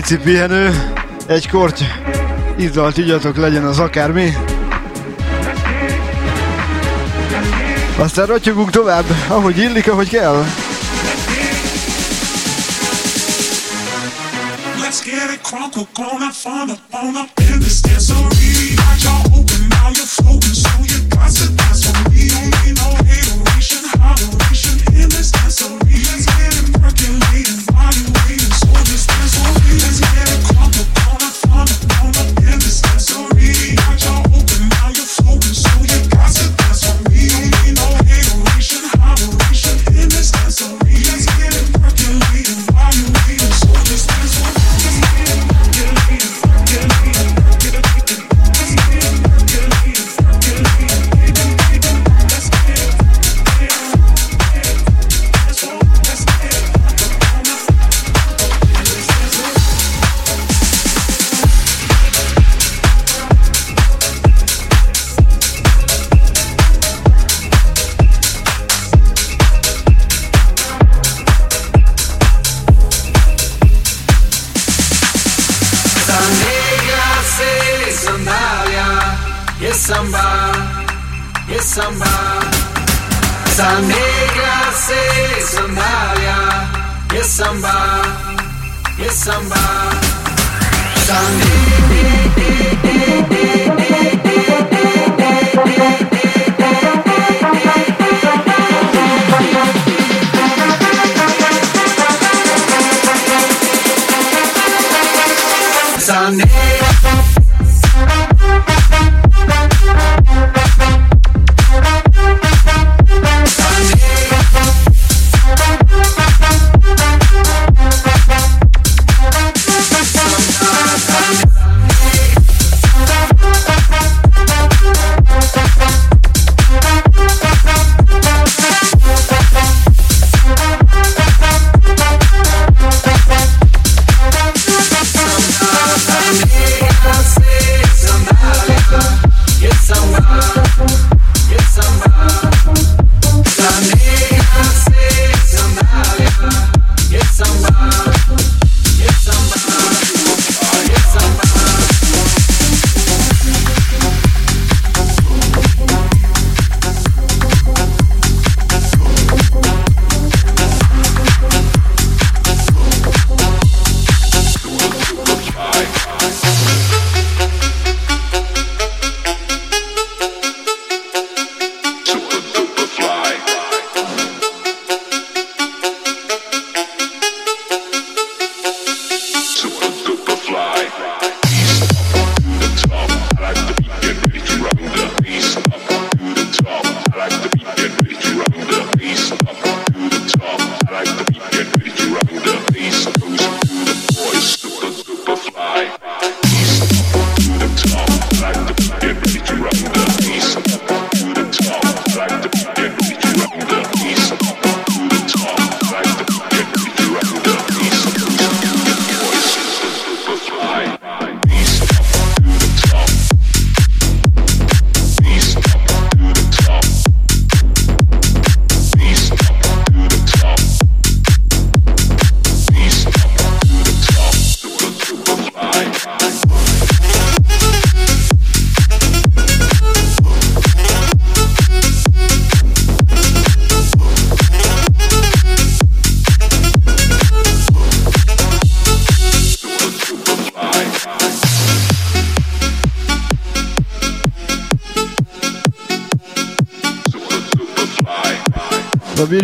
pici 0.00 0.16
pihenő, 0.16 0.92
egy 1.26 1.48
korty 1.48 1.84
italt 2.56 2.96
igyatok, 2.96 3.36
legyen 3.36 3.64
az 3.64 3.78
akármi. 3.78 4.32
Aztán 7.96 8.26
rotyogunk 8.26 8.70
tovább, 8.70 9.04
ahogy 9.28 9.58
illik, 9.58 9.88
ahogy 9.88 10.08
kell. 10.08 10.44
Let's 14.80 15.04
get 15.04 15.32
it 15.32 15.40
crunk, 15.42 15.74
we're 15.74 15.86
gonna 15.94 16.30
find 16.32 16.70
a, 16.70 16.96
on 16.96 17.16
a, 17.16 17.52
in 17.52 17.58
this 17.58 17.80
dance 17.80 18.37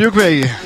Uruguay. 0.05 0.64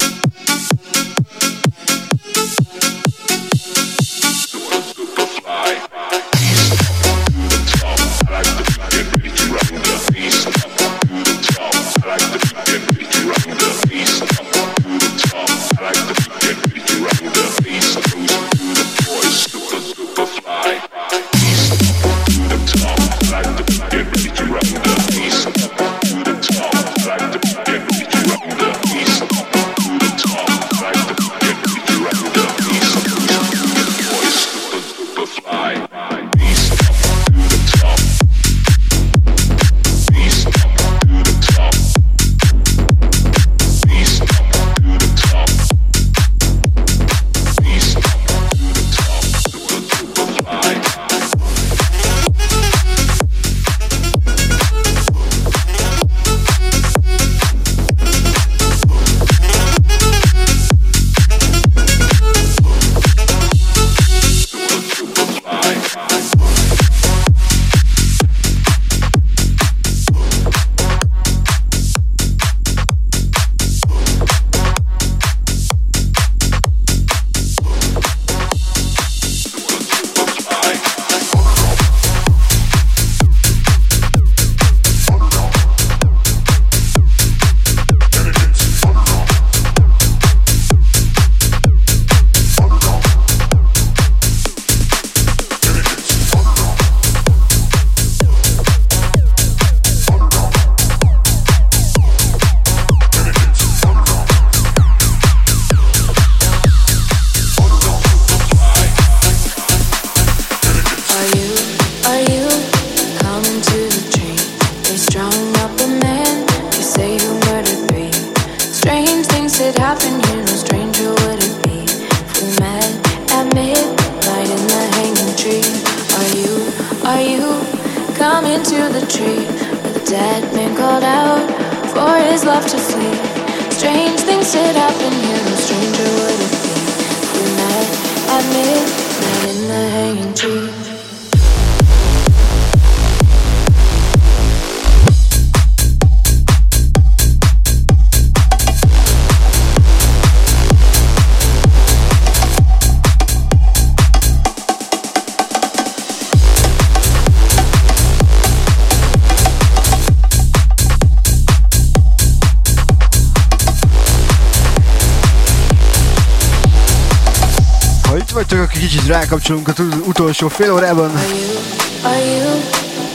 rákapcsolunk 169.19 169.69
az 169.69 169.75
utolsó 170.07 170.49
fél 170.49 170.73
órában. 170.73 171.11
Are 171.11 171.27
you, 171.27 171.59
are 172.03 172.25
you 172.25 172.61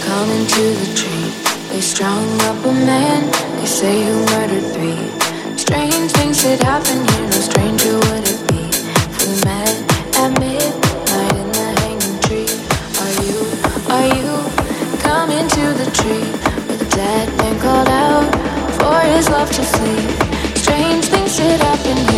coming 0.10 0.46
to 0.48 0.64
the 0.82 0.94
tree? 0.94 1.32
They 1.70 1.82
strung 1.82 2.42
up 2.50 2.66
a 2.66 2.72
man, 2.72 3.22
they 3.58 3.66
say 3.66 3.94
you 4.06 4.16
murdered 4.34 4.66
three. 4.74 5.00
Strange 5.56 6.12
things 6.12 6.44
that 6.44 6.62
happen 6.64 6.98
here, 7.08 7.28
no 7.34 7.40
stranger 7.50 7.94
would 8.08 8.28
it 8.34 8.40
be. 8.52 8.64
We 9.20 9.30
met 9.48 9.76
at 10.22 10.32
midnight 10.40 11.36
in 11.42 11.50
the 11.58 11.68
hanging 11.82 12.20
tree. 12.26 12.52
Are 13.04 13.14
you, 13.24 13.38
are 13.96 14.10
you 14.18 14.32
coming 15.08 15.48
to 15.58 15.64
the 15.82 15.88
tree? 16.00 16.28
Dead 16.90 17.28
man 17.38 17.56
called 17.64 17.90
out 17.90 18.28
for 18.80 19.00
his 19.16 19.30
love 19.30 19.50
to 19.58 19.64
sleep. 19.64 20.10
Strange 20.64 21.06
things 21.06 21.38
that 21.38 21.60
happen 21.62 21.98
here. 22.10 22.13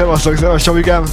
szevasztok, 0.00 0.36
szevasztok, 0.36 0.60
Csabikám! 0.60 1.04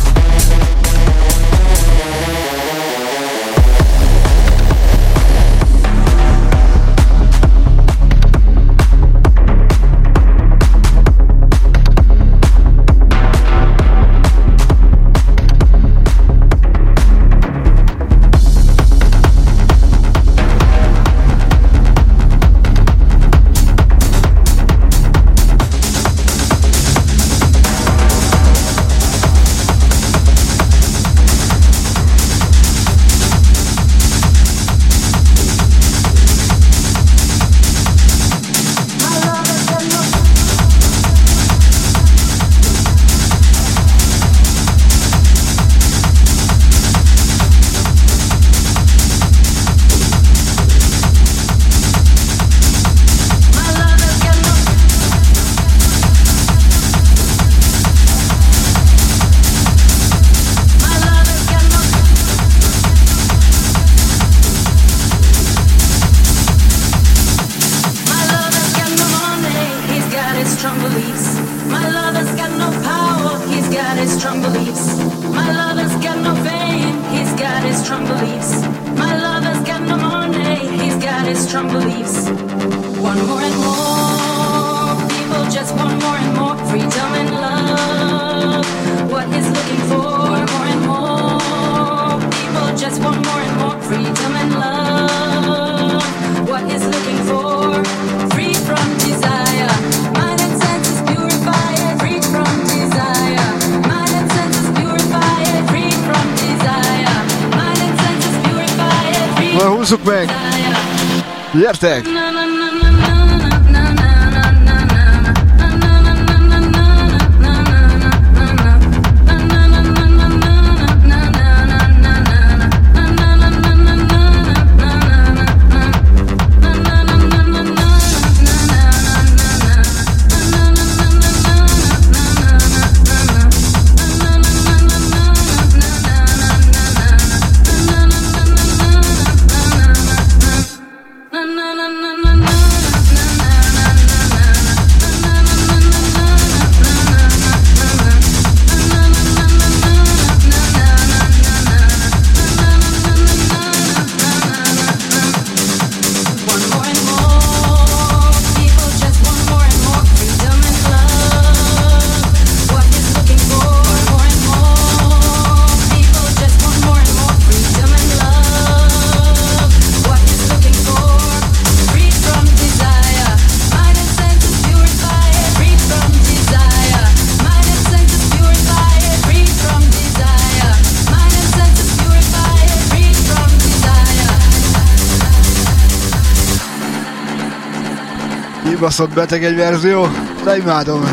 baszott 188.97 189.15
beteg 189.15 189.43
egy 189.43 189.55
verzió, 189.55 190.07
de 190.43 190.57
imádom. 190.57 191.03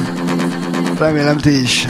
Remélem 0.99 1.37
ti 1.37 1.61
is. 1.61 1.87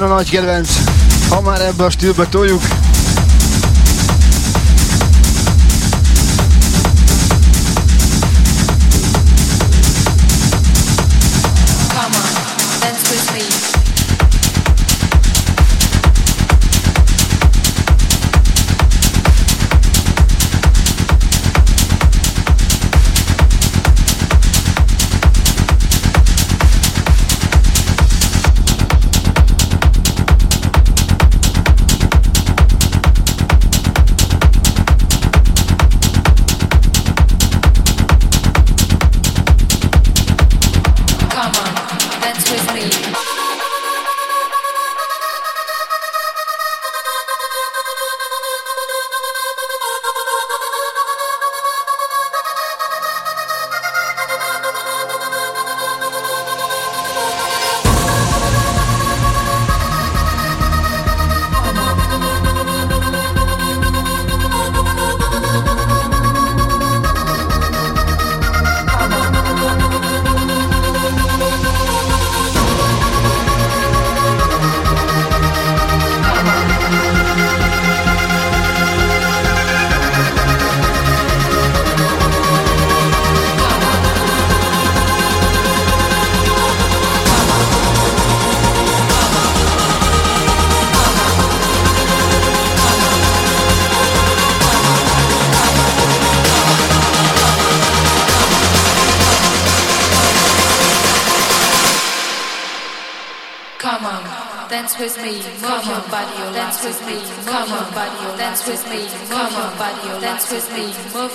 jön 0.00 0.10
a 0.10 0.14
nagy 0.14 0.30
kedvenc. 0.30 0.70
Ha 1.28 1.40
már 1.40 1.60
ebbe 1.60 1.84
a 1.84 1.90
stílbe 1.90 2.26
toljuk, 2.26 2.62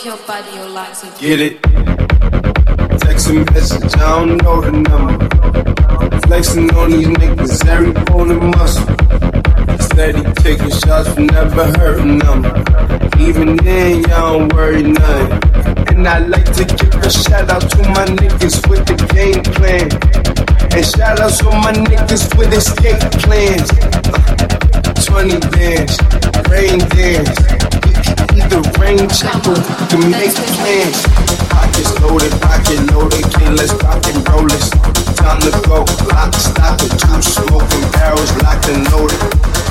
your 0.05 0.17
body, 0.27 0.51
your. 0.53 0.69
Get 1.19 1.41
it? 1.41 1.63
Text 3.01 3.27
a 3.27 3.33
message, 3.33 3.95
I 3.95 4.19
don't 4.19 4.37
know 4.43 4.61
the 4.61 4.71
number. 4.71 6.19
Flexing 6.27 6.69
on 6.75 6.91
these 6.91 7.07
niggas, 7.07 7.65
every 7.67 7.91
bone 8.05 8.29
and 8.29 8.51
muscle. 8.55 8.85
Steady 9.79 10.21
taking 10.43 10.69
shots, 10.69 11.17
never 11.17 11.65
hurting 11.79 12.19
them. 12.19 12.45
Even 13.19 13.55
then, 13.57 14.03
y'all 14.03 14.37
don't 14.37 14.53
worry 14.53 14.83
nothing. 14.83 15.97
And 15.97 16.07
I 16.07 16.19
like 16.19 16.53
to 16.53 16.65
give 16.65 16.93
a 17.01 17.09
shout 17.09 17.49
out 17.49 17.67
to 17.71 17.77
my 17.97 18.05
niggas 18.05 18.69
with 18.69 18.85
the 18.85 18.97
game 19.09 19.41
plan. 19.57 19.89
And 20.71 20.85
shout 20.85 21.19
out 21.19 21.33
to 21.39 21.45
my 21.45 21.73
niggas 21.73 22.37
with 22.37 22.53
escape 22.53 23.01
plans. 23.23 23.71
Uh, 24.13 24.93
20 25.01 25.39
bands, 25.49 25.97
rain 26.51 26.77
dance. 26.93 27.44
Or 28.55 28.61
we 28.61 28.71
can 29.91 30.11
make 30.11 30.31
plans. 30.31 31.03
Pockets 31.51 31.91
loaded, 31.99 32.31
pocket 32.39 32.79
loaded, 32.95 33.27
can't 33.35 33.55
let's 33.59 33.73
rock 33.83 33.99
and 34.07 34.23
roll 34.31 34.47
this. 34.47 34.69
Time 35.19 35.43
to 35.43 35.51
go, 35.67 35.83
lock, 36.07 36.31
stock, 36.39 36.79
and 36.79 36.95
two 36.95 37.19
smoking 37.19 37.83
barrels 37.91 38.31
locked 38.39 38.71
and 38.71 38.87
loaded. 38.95 39.19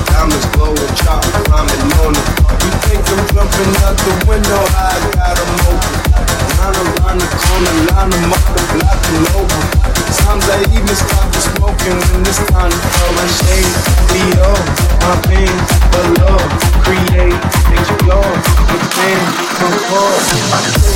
Diamonds 0.05 0.45
glowing, 0.53 0.93
chop, 1.01 1.25
climbing 1.49 1.81
on 2.05 2.13
it. 2.13 2.27
You 2.61 2.71
think 2.85 3.01
I'm 3.09 3.25
jumping 3.33 3.73
out 3.81 3.97
the 3.97 4.13
window? 4.29 4.61
I 4.77 4.93
got 5.17 5.33
'em 5.33 5.53
open. 5.65 5.93
Line 6.61 6.77
around 6.77 7.17
the 7.21 7.29
corner, 7.41 7.75
line 7.89 8.13
'em 8.13 8.33
up 8.37 8.45
and 8.53 8.67
block 8.69 9.01
'em 9.01 9.25
over. 9.33 9.61
Sometimes 10.13 10.45
I 10.45 10.61
even 10.77 10.95
stop 10.95 11.25
the 11.33 11.41
smoking 11.41 11.97
when 12.13 12.21
it's 12.21 12.37
time 12.53 12.69
to 12.69 12.84
Oh, 20.17 20.94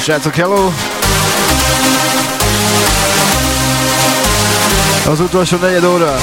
srácok, 0.00 0.34
hello! 0.34 0.70
Az 5.06 5.20
utolsó 5.20 5.56
negyed 5.56 5.84
óra. 5.84 6.16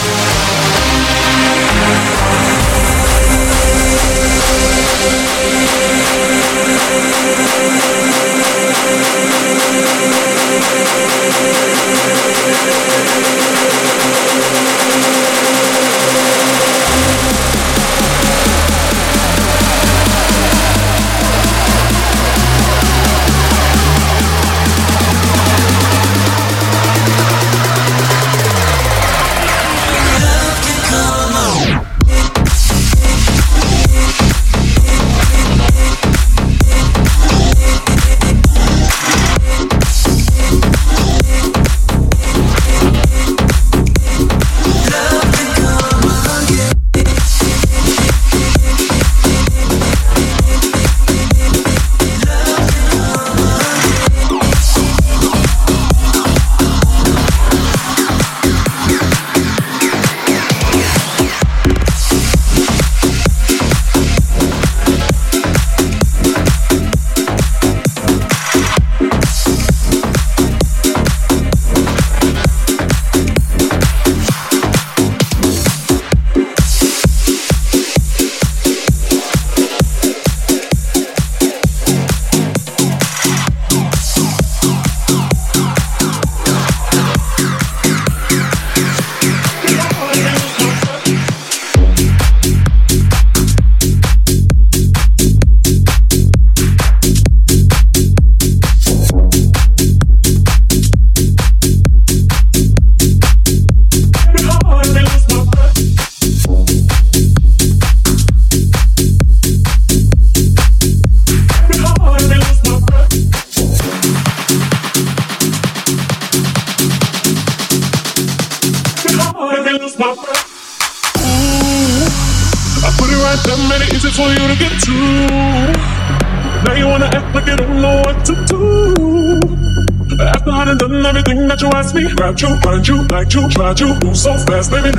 красными 134.57 134.96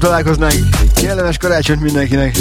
találkoznánk. 0.00 0.54
Kellemes 0.94 1.36
karácsonyt 1.36 1.80
mindenkinek! 1.80 2.34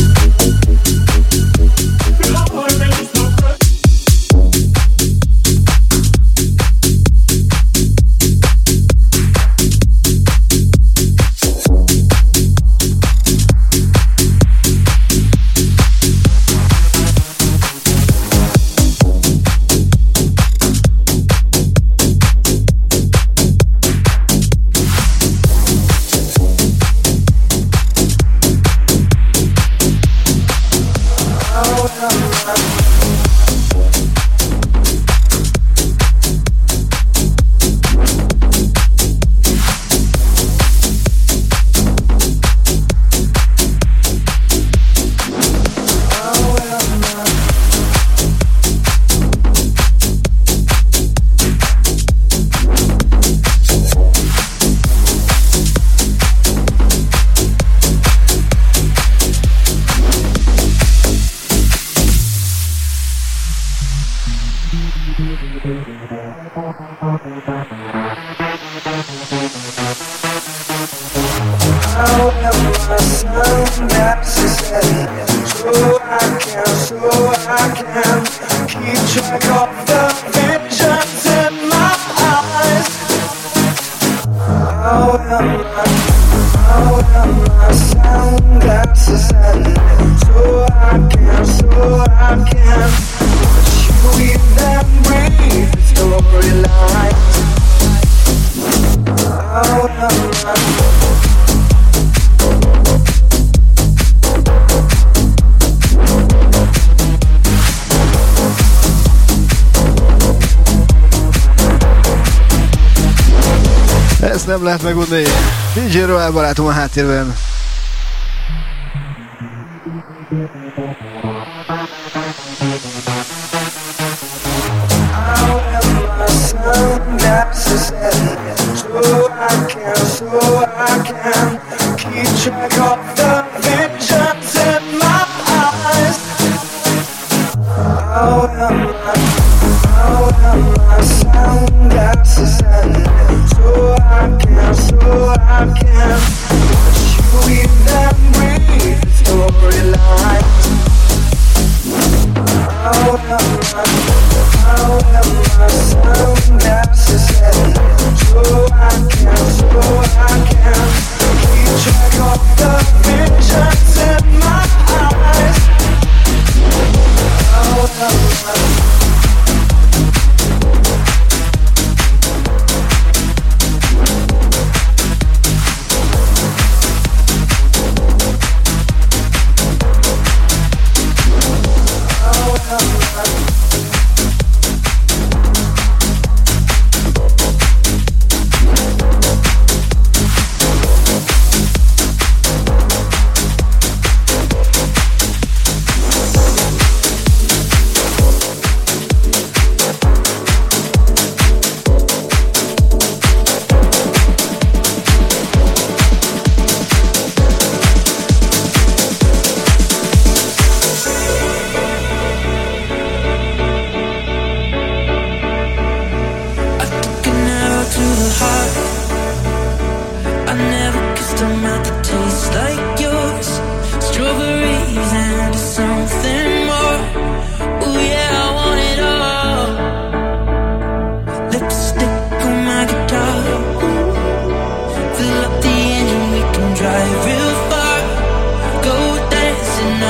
Örömmel 116.10 116.31
barátom 116.31 116.65
a 116.65 116.72
háttérben. 116.72 117.36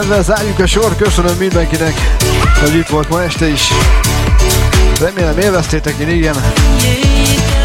Ezzel 0.00 0.22
zárjuk 0.22 0.58
a 0.58 0.66
sor, 0.66 0.96
köszönöm 0.96 1.36
mindenkinek, 1.36 2.16
hogy 2.60 2.74
itt 2.74 2.88
volt 2.88 3.08
ma 3.08 3.22
este 3.22 3.48
is. 3.48 3.70
Remélem 5.00 5.38
élveztétek, 5.38 5.98
én 5.98 6.08
igen. 6.08 6.34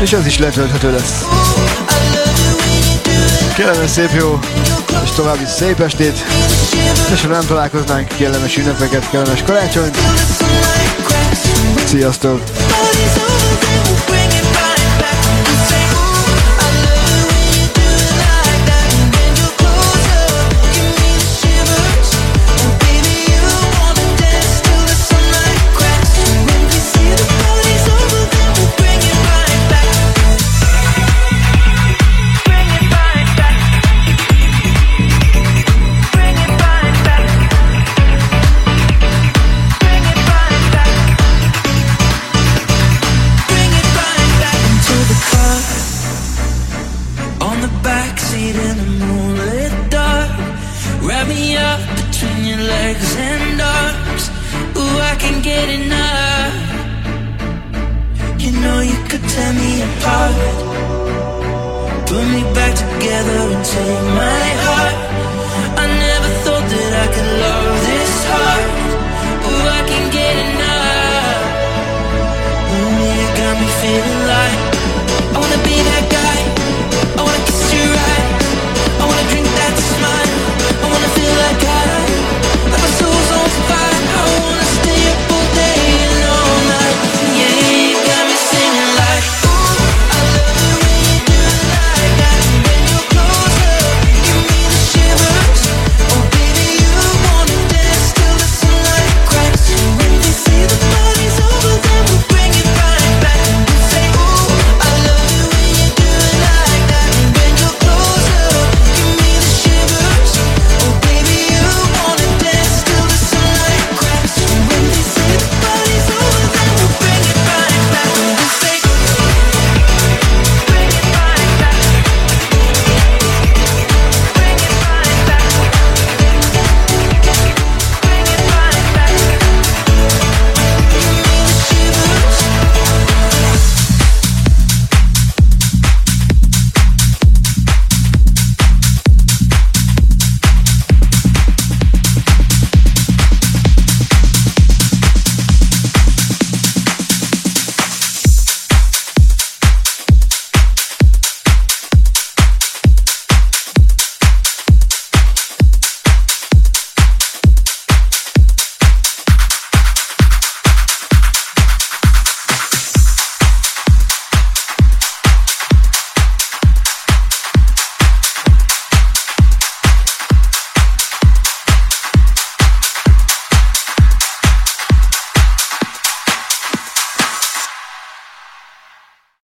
És 0.01 0.14
ez 0.14 0.26
is 0.26 0.38
letölthető 0.38 0.91
lesz. 0.91 1.23
Kellemes 3.56 3.89
szép 3.89 4.10
jó, 4.18 4.39
és 5.03 5.10
további 5.10 5.45
szép 5.57 5.80
estét. 5.80 6.26
És 7.14 7.22
ha 7.22 7.27
nem 7.27 7.45
találkoznánk, 7.47 8.07
kellemes 8.07 8.57
ünnepeket, 8.57 9.10
kellemes 9.10 9.43
karácsonyt. 9.43 9.97
Sziasztok! 11.85 12.41